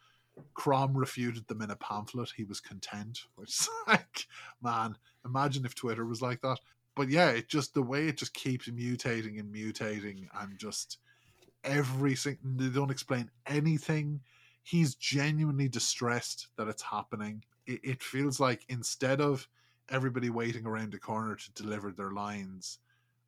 [0.54, 2.32] Crome refuted them in a pamphlet.
[2.36, 3.20] He was content.
[3.34, 4.26] Which is like
[4.62, 6.58] man imagine if twitter was like that.
[6.96, 10.98] But yeah it just the way it just keeps mutating and mutating and just
[11.64, 14.20] every single they don't explain anything.
[14.62, 17.42] He's genuinely distressed that it's happening.
[17.66, 19.48] It, it feels like instead of
[19.90, 22.78] everybody waiting around the corner to deliver their lines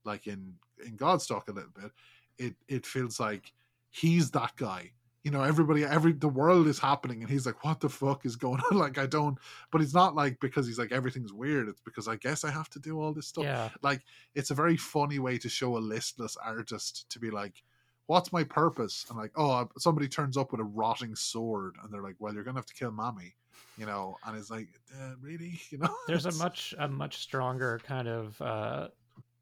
[0.04, 0.54] like in
[0.84, 1.90] in godstalk a little bit
[2.38, 3.52] it it feels like
[3.90, 4.90] he's that guy
[5.22, 8.36] you know everybody every the world is happening and he's like what the fuck is
[8.36, 9.36] going on like i don't
[9.70, 12.70] but it's not like because he's like everything's weird it's because i guess i have
[12.70, 13.68] to do all this stuff Yeah.
[13.82, 14.02] like
[14.34, 17.62] it's a very funny way to show a listless artist to be like
[18.06, 19.06] what's my purpose?
[19.08, 22.42] And like, oh, somebody turns up with a rotting sword, and they're like, well, you're
[22.42, 23.36] gonna have to kill mommy,
[23.78, 24.16] you know.
[24.26, 24.66] And it's like,
[25.00, 25.94] uh, really, you know.
[26.08, 28.88] There's a much a much stronger kind of uh,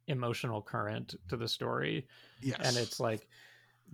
[0.07, 2.07] emotional current to the story,
[2.42, 3.26] yes, and it's like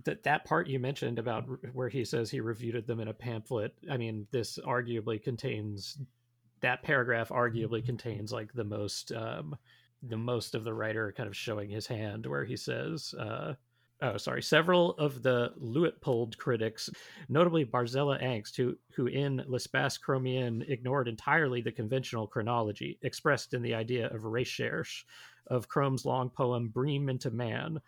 [0.03, 3.73] that that part you mentioned about where he says he reviewed them in a pamphlet.
[3.89, 5.97] I mean, this arguably contains
[6.61, 7.29] that paragraph.
[7.29, 9.11] Arguably contains like the most.
[9.11, 9.55] Um,
[10.09, 13.53] the most of the writer kind of showing his hand where he says uh,
[14.01, 16.89] oh sorry several of the luitpold critics
[17.29, 23.61] notably barzella angst who, who in l'espace chromien ignored entirely the conventional chronology expressed in
[23.61, 25.05] the idea of recherche
[25.47, 27.79] of Crome's long poem Bream into Man,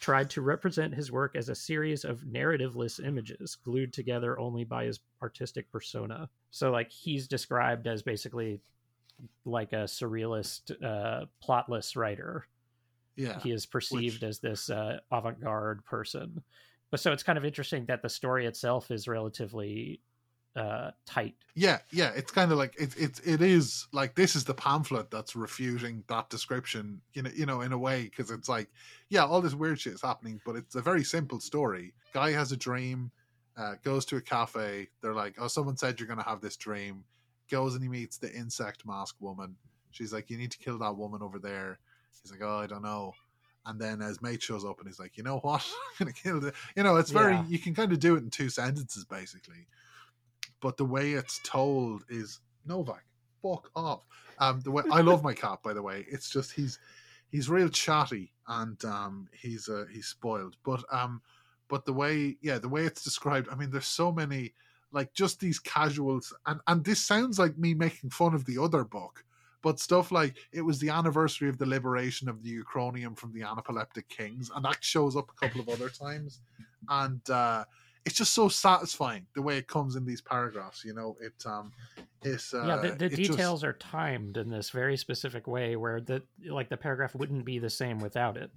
[0.00, 4.84] tried to represent his work as a series of narrativeless images glued together only by
[4.84, 6.28] his artistic persona.
[6.50, 8.60] So, like, he's described as basically
[9.44, 12.46] like a surrealist, uh, plotless writer.
[13.16, 13.40] Yeah.
[13.40, 14.28] He is perceived which...
[14.28, 16.42] as this uh, avant garde person.
[16.90, 20.00] But so it's kind of interesting that the story itself is relatively
[20.56, 21.34] uh, tight.
[21.54, 25.10] Yeah, yeah, it's kind of like it, it it is like this is the pamphlet
[25.10, 28.68] that's refuting that description, you know, you know, in a way because it's like,
[29.10, 31.92] yeah, all this weird shit is happening, but it's a very simple story.
[32.12, 33.10] Guy has a dream,
[33.56, 34.88] uh, goes to a cafe.
[35.02, 37.04] They're like, oh, someone said you're gonna have this dream.
[37.50, 39.56] Goes and he meets the insect mask woman.
[39.90, 41.78] She's like, you need to kill that woman over there.
[42.22, 43.12] He's like, oh, I don't know.
[43.66, 45.64] And then as mate shows up and he's like, you know what,
[46.00, 46.54] I'm gonna kill the.
[46.74, 47.34] You know, it's very.
[47.34, 47.44] Yeah.
[47.46, 49.66] You can kind of do it in two sentences basically
[50.66, 53.04] but the way it's told is Novak,
[53.40, 54.04] fuck off.
[54.40, 56.04] Um, the way I love my cat, by the way.
[56.10, 56.80] It's just he's
[57.30, 60.56] he's real chatty and um, he's uh, he's spoiled.
[60.64, 61.22] But um,
[61.68, 63.46] but the way yeah, the way it's described.
[63.48, 64.54] I mean, there's so many
[64.90, 68.82] like just these casuals, and and this sounds like me making fun of the other
[68.82, 69.24] book.
[69.62, 73.42] But stuff like it was the anniversary of the liberation of the Uchronium from the
[73.42, 76.40] Anapoleptic Kings, and that shows up a couple of other times.
[76.88, 77.66] And uh,
[78.06, 80.84] it's just so satisfying the way it comes in these paragraphs.
[80.84, 81.72] You know, it um,
[82.22, 82.76] it's uh, yeah.
[82.76, 83.64] The, the details just...
[83.64, 87.68] are timed in this very specific way, where the like the paragraph wouldn't be the
[87.68, 88.50] same without it.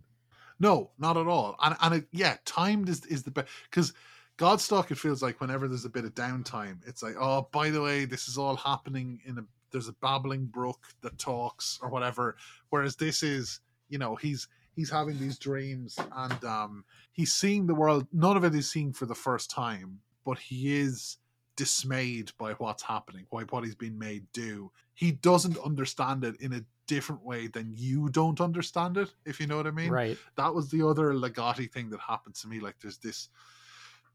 [0.59, 1.55] No, not at all.
[1.61, 3.91] And and it, yeah, timed is is the best because.
[4.37, 7.81] Godstalk, it feels like whenever there's a bit of downtime, it's like, oh, by the
[7.81, 12.37] way, this is all happening in a there's a babbling brook that talks or whatever.
[12.69, 14.47] Whereas this is, you know, he's
[14.79, 18.07] he's having these dreams and um, he's seeing the world.
[18.13, 21.17] None of it is seen for the first time, but he is
[21.57, 24.71] dismayed by what's happening, by what he's been made do.
[24.93, 29.47] He doesn't understand it in a different way than you don't understand it, if you
[29.47, 29.91] know what I mean.
[29.91, 30.17] Right.
[30.37, 32.61] That was the other Ligotti thing that happened to me.
[32.61, 33.27] Like there's this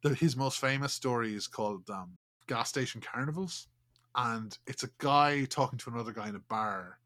[0.01, 3.69] the, his most famous story is called um, Gas Station Carnivals.
[4.17, 7.01] And it's a guy talking to another guy in a bar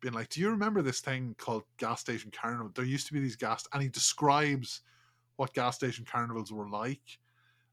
[0.00, 2.70] being like, "Do you remember this thing called gas station carnival?
[2.74, 4.82] There used to be these gas," and he describes
[5.36, 7.18] what gas station carnivals were like,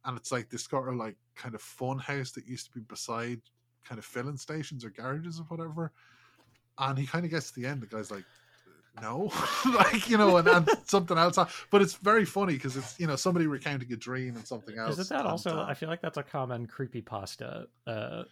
[0.06, 2.82] and it's like this sort of like kind of fun house that used to be
[2.82, 3.42] beside
[3.86, 5.92] kind of filling stations or garages or whatever.
[6.78, 7.82] And he kind of gets to the end.
[7.82, 8.26] The guy's like,
[9.02, 9.32] no
[9.74, 11.38] like you know and, and something else
[11.72, 15.00] but it's very funny because it's you know somebody recounting a dream and something else
[15.00, 18.24] is it that and, also uh, i feel like that's a common creepy pasta uh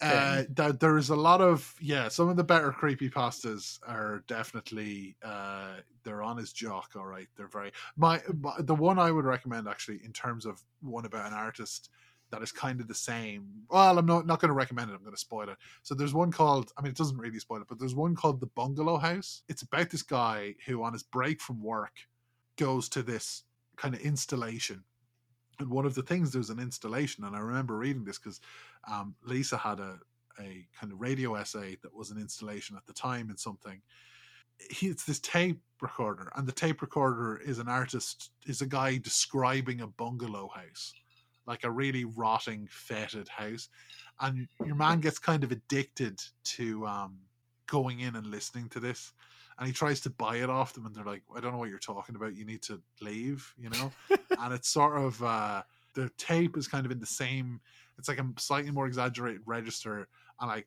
[0.00, 2.08] uh, that there is a lot of yeah.
[2.08, 6.92] Some of the better creepy pastas are definitely uh, they're on his jock.
[6.96, 10.62] All right, they're very my, my the one I would recommend actually in terms of
[10.80, 11.90] one about an artist
[12.30, 13.46] that is kind of the same.
[13.68, 14.94] Well, I'm not not going to recommend it.
[14.94, 15.56] I'm going to spoil it.
[15.82, 16.72] So there's one called.
[16.76, 19.42] I mean, it doesn't really spoil it, but there's one called the Bungalow House.
[19.48, 21.92] It's about this guy who, on his break from work,
[22.56, 23.42] goes to this
[23.76, 24.84] kind of installation
[25.60, 28.40] and one of the things there's an installation, and I remember reading this because
[28.90, 29.98] um, Lisa had a
[30.38, 33.82] a kind of radio essay that was an installation at the time in something.
[34.70, 38.98] He, it's this tape recorder, and the tape recorder is an artist, is a guy
[38.98, 40.94] describing a bungalow house,
[41.46, 43.68] like a really rotting, fetid house,
[44.20, 47.18] and your man gets kind of addicted to um,
[47.66, 49.12] going in and listening to this
[49.58, 51.68] and he tries to buy it off them and they're like i don't know what
[51.68, 52.34] you're talking about.
[52.34, 53.92] You need to leave you know?
[54.40, 55.62] And it's sort of uh
[55.94, 57.60] the tape is kind of in the same
[58.00, 60.08] it's like a slightly more exaggerated register
[60.40, 60.66] and like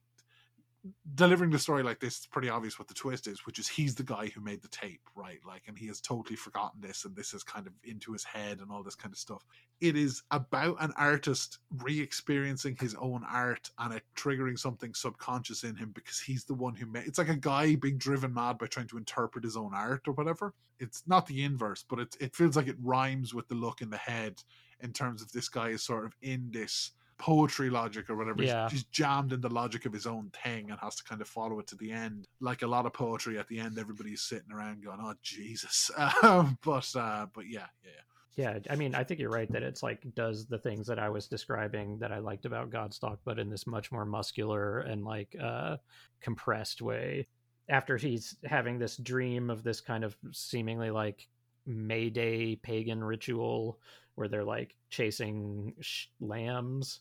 [1.16, 3.96] delivering the story like this, it's pretty obvious what the twist is, which is he's
[3.96, 5.40] the guy who made the tape, right?
[5.48, 8.60] Like, and he has totally forgotten this, and this is kind of into his head
[8.60, 9.46] and all this kind of stuff.
[9.80, 15.64] It is about an artist re experiencing his own art and it triggering something subconscious
[15.64, 18.58] in him because he's the one who made it's like a guy being driven mad
[18.58, 20.54] by trying to interpret his own art or whatever.
[20.80, 23.90] It's not the inverse, but it, it feels like it rhymes with the luck in
[23.90, 24.42] the head
[24.82, 26.92] in terms of this guy is sort of in this
[27.24, 28.43] poetry logic or whatever.
[28.43, 28.65] Yeah.
[28.65, 31.28] He's, he's, jammed in the logic of his own thing and has to kind of
[31.28, 32.28] follow it to the end.
[32.41, 35.89] Like a lot of poetry at the end, everybody's sitting around going, "Oh Jesus!"
[36.24, 37.91] Um, but uh, but yeah, yeah,
[38.36, 41.09] Yeah, I mean, I think you're right that it's like does the things that I
[41.09, 45.34] was describing that I liked about Godstalk, but in this much more muscular and like
[45.41, 45.78] uh,
[46.19, 47.28] compressed way.
[47.69, 51.30] After he's having this dream of this kind of seemingly like
[51.66, 53.80] May Day pagan ritual
[54.16, 56.99] where they're like chasing sh- lambs,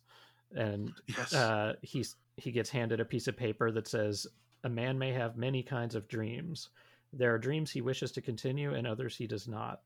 [0.54, 1.34] and Yes.
[1.34, 4.26] uh, he's he gets handed a piece of paper that says
[4.64, 6.70] a man may have many kinds of dreams.
[7.12, 9.82] There are dreams he wishes to continue, and others he does not.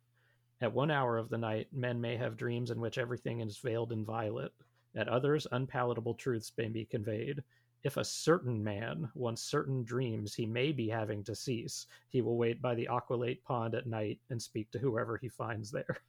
[0.60, 3.92] At one hour of the night, men may have dreams in which everything is veiled
[3.92, 4.52] in violet.
[4.94, 7.42] At others, unpalatable truths may be conveyed.
[7.86, 12.36] If a certain man wants certain dreams he may be having to cease, he will
[12.36, 15.96] wait by the aqualate pond at night and speak to whoever he finds there.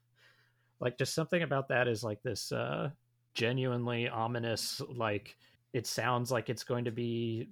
[0.80, 2.91] Like, just something about that is like this uh,
[3.34, 5.36] genuinely ominous, like,
[5.73, 7.49] it sounds like it's going to be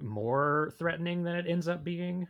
[0.00, 2.28] more threatening than it ends up being.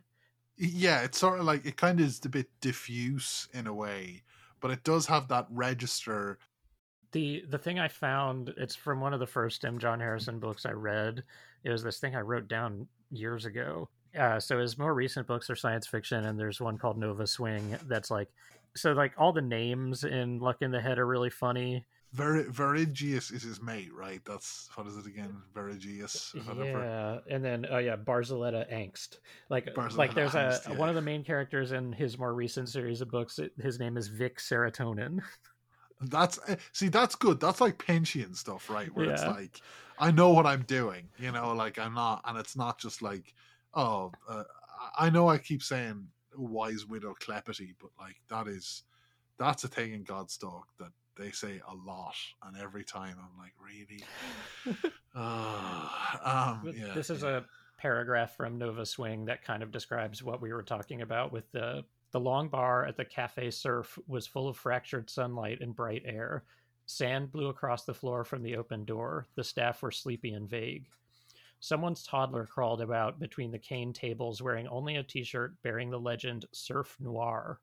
[0.56, 4.22] yeah, it's sort of like it kind of is a bit diffuse in a way,
[4.60, 6.38] but it does have that register.
[7.12, 9.78] The the thing I found it's from one of the first M.
[9.78, 11.22] John Harrison books I read.
[11.64, 13.88] It was this thing I wrote down years ago.
[14.18, 17.76] Uh, so his more recent books are science fiction, and there's one called Nova Swing
[17.86, 18.28] that's like
[18.76, 21.84] so like all the names in Luck in the Head are really funny.
[22.14, 24.22] Ver- Verigius is his mate, right?
[24.24, 25.42] That's what is it again?
[25.54, 26.34] Verigius.
[26.56, 29.18] Yeah, and then oh yeah, Barzaletta Angst.
[29.50, 30.78] Like Barzaletta like there's Angst, a yeah.
[30.78, 33.38] one of the main characters in his more recent series of books.
[33.60, 35.20] His name is Vic Serotonin.
[36.00, 37.40] That's eh, see, that's good.
[37.40, 38.94] That's like Pinchian stuff, right?
[38.94, 39.60] Where it's like,
[39.98, 43.34] I know what I'm doing, you know, like I'm not, and it's not just like,
[43.74, 44.44] oh, uh,
[44.96, 48.84] I I know I keep saying wise widow Clepity, but like that is,
[49.38, 53.54] that's a thing in Godstalk that they say a lot, and every time I'm like,
[53.60, 54.04] really,
[55.14, 57.38] Ah, um, yeah, this is yeah.
[57.38, 57.42] a
[57.78, 61.84] paragraph from Nova Swing that kind of describes what we were talking about with the
[62.10, 66.44] the long bar at the Cafe Surf was full of fractured sunlight and bright air.
[66.86, 69.26] Sand blew across the floor from the open door.
[69.34, 70.88] The staff were sleepy and vague.
[71.60, 76.00] Someone's toddler crawled about between the cane tables wearing only a t shirt bearing the
[76.00, 77.60] legend Surf Noir.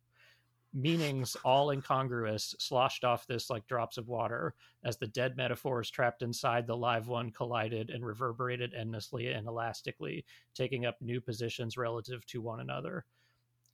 [0.74, 6.22] Meanings, all incongruous, sloshed off this like drops of water as the dead metaphors trapped
[6.22, 12.26] inside the live one collided and reverberated endlessly and elastically, taking up new positions relative
[12.26, 13.06] to one another.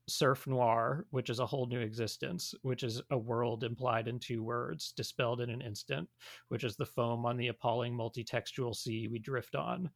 [0.08, 4.44] Surf Noir, which is a whole new existence, which is a world implied in two
[4.44, 6.10] words, dispelled in an instant,
[6.50, 9.90] which is the foam on the appalling multi-textual sea we drift on,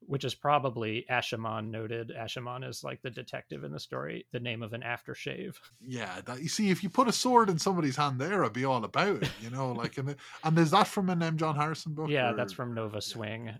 [0.00, 2.12] which is probably Aschemann noted.
[2.16, 5.56] Aschemann is like the detective in the story, the name of an aftershave.
[5.84, 8.64] yeah, that you see, if you put a sword in somebody's hand there, I'd be
[8.64, 9.72] all about it, you know.
[9.72, 11.36] Like, and and is that from an M.
[11.36, 12.08] John Harrison book?
[12.08, 13.50] Yeah, or- that's from Nova Swing.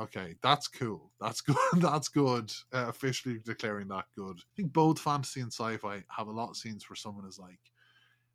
[0.00, 1.10] Okay, that's cool.
[1.20, 1.56] That's good.
[1.76, 2.52] That's good.
[2.72, 4.38] Uh, officially declaring that good.
[4.38, 7.60] I think both fantasy and sci-fi have a lot of scenes where someone is like,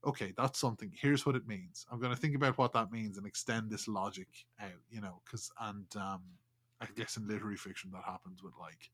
[0.06, 0.92] "Okay, that's something.
[0.94, 1.86] Here's what it means.
[1.92, 4.28] I'm going to think about what that means and extend this logic
[4.62, 6.22] out." You know, because and um,
[6.82, 8.90] I guess in literary fiction that happens with like,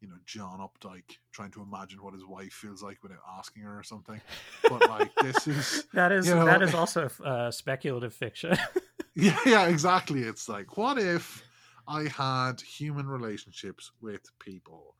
[0.00, 3.76] you know, John Updike trying to imagine what his wife feels like without asking her
[3.78, 4.20] or something.
[4.68, 8.56] But like, this is That is You know- that is also uh, speculative fiction.
[9.16, 10.22] yeah, yeah, exactly.
[10.22, 11.42] It's like, what if
[11.86, 14.96] I had human relationships with people?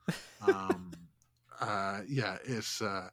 [0.46, 0.92] Um,
[1.60, 3.08] uh, yeah, it's uh,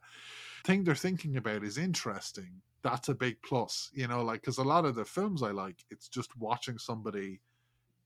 [0.64, 2.60] thing they're thinking about is interesting.
[2.82, 5.84] That's a big plus, you know, like because a lot of the films I like,
[5.90, 7.40] it's just watching somebody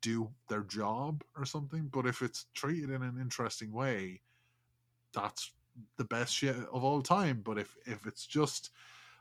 [0.01, 1.89] do their job or something.
[1.93, 4.21] But if it's treated in an interesting way,
[5.13, 5.53] that's
[5.97, 7.41] the best shit of all time.
[7.45, 8.71] But if if it's just,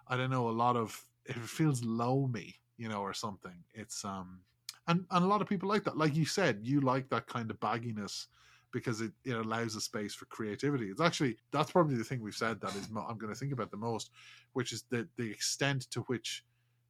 [0.07, 4.03] I don't know, a lot of if it feels loamy, you know, or something, it's
[4.03, 4.39] um,
[4.87, 5.97] and and a lot of people like that.
[5.97, 8.27] Like you said, you like that kind of bagginess
[8.71, 10.87] because it, it allows a space for creativity.
[10.87, 13.53] It's actually that's probably the thing we've said that is mo- I'm going to think
[13.53, 14.09] about the most,
[14.53, 16.43] which is the the extent to which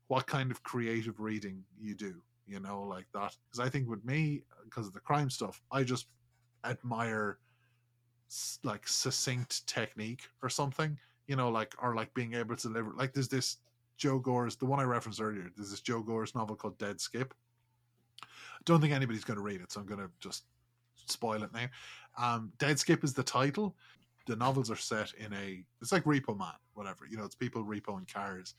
[0.08, 2.16] what kind of creative reading you do.
[2.48, 3.36] You know, like that.
[3.46, 6.08] Because I think with me, because of the crime stuff, I just
[6.66, 7.38] admire
[8.64, 10.98] like succinct technique or something.
[11.28, 12.92] You know, like or like being able to deliver.
[12.96, 13.58] Like there's this
[13.98, 15.52] Joe Gores' the one I referenced earlier.
[15.56, 17.34] There's this Joe Gores novel called Dead Skip.
[18.66, 20.44] Don't think anybody's going to read it, so I'm going to just
[21.06, 21.68] spoil it now.
[22.18, 23.76] Um, Dead Skip is the title.
[24.28, 25.64] The novels are set in a.
[25.82, 27.06] It's like Repo Man, whatever.
[27.10, 28.56] You know, it's people repoing cars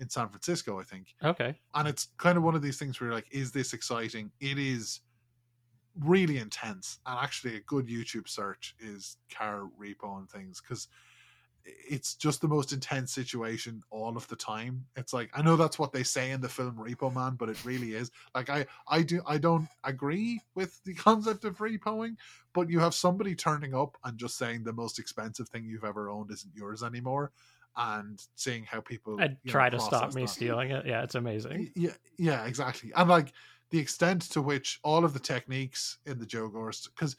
[0.00, 1.54] in San Francisco, I think okay.
[1.74, 4.30] and it's kind of one of these things where you're like, is this exciting?
[4.40, 5.00] It is
[6.00, 10.88] really intense, and actually, a good YouTube search is car repo and things because
[11.64, 14.84] it's just the most intense situation all of the time.
[14.96, 17.64] It's like I know that's what they say in the film Repo Man, but it
[17.64, 18.10] really is.
[18.34, 22.16] Like I, I do, I don't agree with the concept of repoing,
[22.52, 26.08] but you have somebody turning up and just saying the most expensive thing you've ever
[26.08, 27.32] owned isn't yours anymore,
[27.76, 30.28] and seeing how people and you know, try to stop me that.
[30.28, 30.86] stealing it.
[30.86, 31.70] Yeah, it's amazing.
[31.74, 32.92] Yeah, yeah, exactly.
[32.96, 33.32] And like
[33.70, 37.16] the extent to which all of the techniques in the Joe Gores, because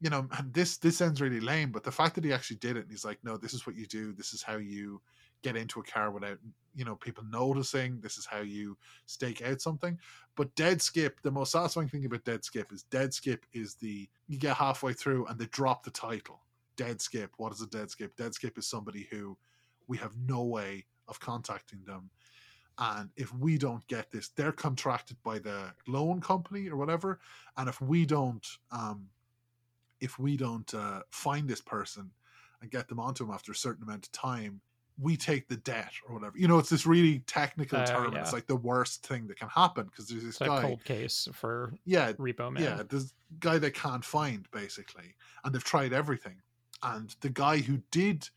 [0.00, 2.76] you know, and this this sounds really lame, but the fact that he actually did
[2.76, 4.12] it, and he's like, no, this is what you do.
[4.12, 5.00] This is how you
[5.42, 6.38] get into a car without
[6.74, 8.00] you know people noticing.
[8.00, 9.98] This is how you stake out something.
[10.36, 14.08] But dead skip, the most satisfying thing about dead skip is dead skip is the
[14.28, 16.40] you get halfway through and they drop the title.
[16.76, 17.32] Dead skip.
[17.38, 18.16] What is a dead skip?
[18.16, 19.36] Dead skip is somebody who
[19.88, 22.10] we have no way of contacting them
[22.78, 27.20] and if we don't get this they're contracted by the loan company or whatever
[27.56, 29.06] and if we don't um
[30.00, 32.10] if we don't uh, find this person
[32.62, 34.60] and get them onto him after a certain amount of time
[34.98, 38.20] we take the debt or whatever you know it's this really technical Oh, term yeah.
[38.20, 40.82] it's like the worst thing that can happen because there's this It's a guy cold
[40.84, 42.62] case for yeah Repo Man.
[42.62, 45.14] yeah, this guy they can't find basically,
[45.44, 46.36] and they've tried everything.
[46.82, 48.28] And the guy who did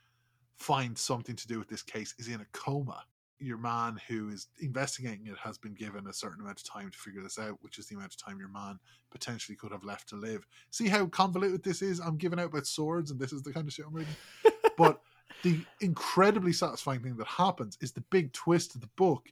[0.57, 3.03] find something to do with this case is in a coma.
[3.39, 6.97] Your man who is investigating it has been given a certain amount of time to
[6.97, 8.79] figure this out, which is the amount of time your man
[9.11, 10.45] potentially could have left to live.
[10.71, 11.99] See how convoluted this is?
[11.99, 14.15] I'm giving out about swords, and this is the kind of shit I'm reading.
[14.77, 15.01] but
[15.43, 19.29] the incredibly satisfying thing that happens is the big twist of the book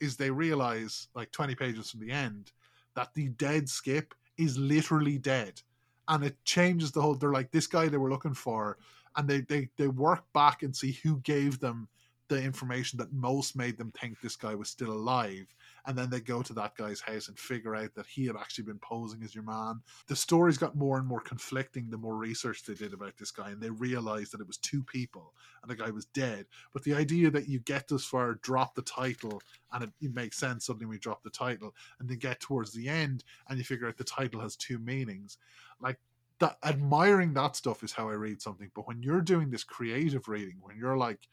[0.00, 2.52] is they realize, like 20 pages from the end,
[2.94, 5.60] that the dead skip is literally dead
[6.08, 8.78] and it changes the whole they're like this guy they were looking for
[9.16, 11.88] and they they they work back and see who gave them
[12.30, 15.52] the information that most made them think this guy was still alive
[15.86, 18.62] and then they go to that guy's house and figure out that he had actually
[18.62, 19.80] been posing as your man.
[20.06, 23.50] The stories got more and more conflicting the more research they did about this guy
[23.50, 26.46] and they realized that it was two people and the guy was dead.
[26.72, 29.42] But the idea that you get this far drop the title
[29.72, 32.88] and it, it makes sense suddenly we drop the title and then get towards the
[32.88, 35.38] end and you figure out the title has two meanings.
[35.80, 35.98] Like
[36.38, 40.26] that admiring that stuff is how i read something but when you're doing this creative
[40.26, 41.28] reading when you're like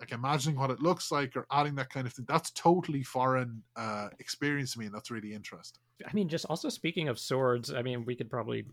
[0.00, 3.62] like imagining what it looks like or adding that kind of thing that's totally foreign
[3.76, 5.80] uh experience to me and that's really interesting.
[6.06, 8.64] I mean, just also speaking of swords, I mean, we could probably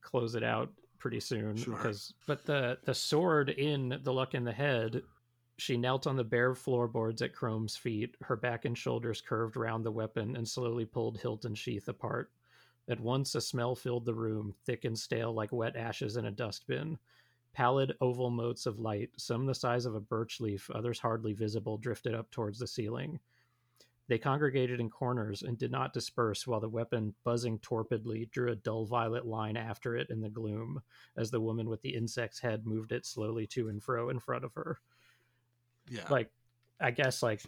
[0.00, 1.76] close it out pretty soon Sure.
[1.76, 5.02] because but the the sword in the luck in the head
[5.56, 9.84] she knelt on the bare floorboards at Crome's feet her back and shoulders curved round
[9.84, 12.30] the weapon and slowly pulled hilt and sheath apart.
[12.88, 16.30] At once a smell filled the room thick and stale like wet ashes in a
[16.30, 16.96] dustbin
[17.54, 21.76] pallid oval motes of light some the size of a birch leaf others hardly visible
[21.78, 23.18] drifted up towards the ceiling
[24.08, 28.56] they congregated in corners and did not disperse while the weapon, buzzing torpidly, drew a
[28.56, 30.80] dull violet line after it in the gloom
[31.18, 34.44] as the woman with the insect's head moved it slowly to and fro in front
[34.44, 34.80] of her.
[35.90, 36.30] yeah Like,
[36.80, 37.42] I guess, like,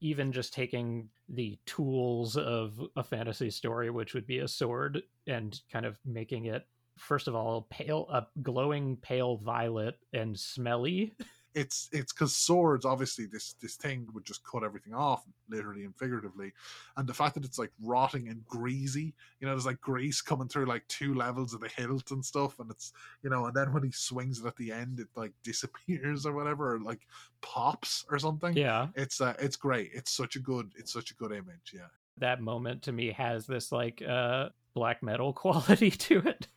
[0.00, 5.60] even just taking the tools of a fantasy story, which would be a sword, and
[5.72, 6.64] kind of making it,
[6.96, 11.14] first of all, pale, a glowing pale violet and smelly.
[11.54, 15.94] it's it's because swords obviously this this thing would just cut everything off literally and
[15.96, 16.52] figuratively
[16.96, 20.48] and the fact that it's like rotting and greasy you know there's like grease coming
[20.48, 22.92] through like two levels of the hilt and stuff and it's
[23.22, 26.32] you know and then when he swings it at the end it like disappears or
[26.32, 27.06] whatever or like
[27.40, 28.88] pops or something Yeah.
[28.96, 31.86] it's uh it's great it's such a good it's such a good image yeah
[32.18, 36.48] that moment to me has this like uh black metal quality to it.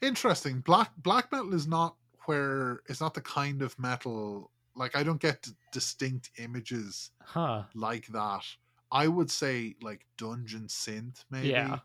[0.00, 1.96] Interesting black black metal is not
[2.26, 7.64] where it's not the kind of metal like i don't get d- distinct images Huh.
[7.74, 8.44] like that.
[8.90, 11.78] I would say like dungeon synth maybe Yeah.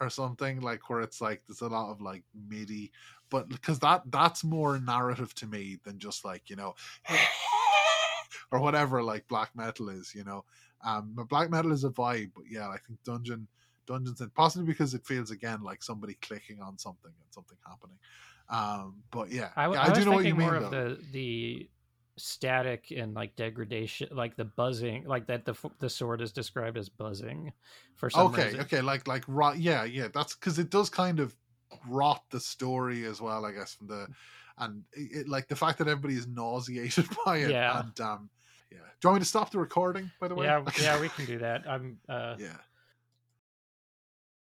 [0.00, 2.90] or something like where it's like there's a lot of like MIDI,
[3.30, 6.74] but because that that's more narrative to me than just like you know
[8.52, 10.14] or whatever like black metal is.
[10.14, 10.44] You know,
[10.84, 13.46] um, black metal is a vibe, but yeah, I think dungeon
[13.88, 17.98] dungeon synth possibly because it feels again like somebody clicking on something and something happening.
[18.50, 20.46] Um, but yeah, I, w- yeah, I was do know what you mean.
[20.46, 20.88] more of though.
[20.90, 21.70] the the
[22.16, 26.88] static and like degradation, like the buzzing, like that the the sword is described as
[26.88, 27.52] buzzing
[27.94, 28.60] for some okay reason.
[28.60, 31.34] okay like like rot yeah yeah that's because it does kind of
[31.88, 34.06] rot the story as well i guess from the
[34.58, 37.80] and it- like the fact that everybody is nauseated by it Yeah.
[37.80, 38.30] and um
[38.72, 41.08] yeah do you want me to stop the recording by the way Yeah, yeah, we
[41.10, 41.68] can do that.
[41.68, 42.56] I'm uh yeah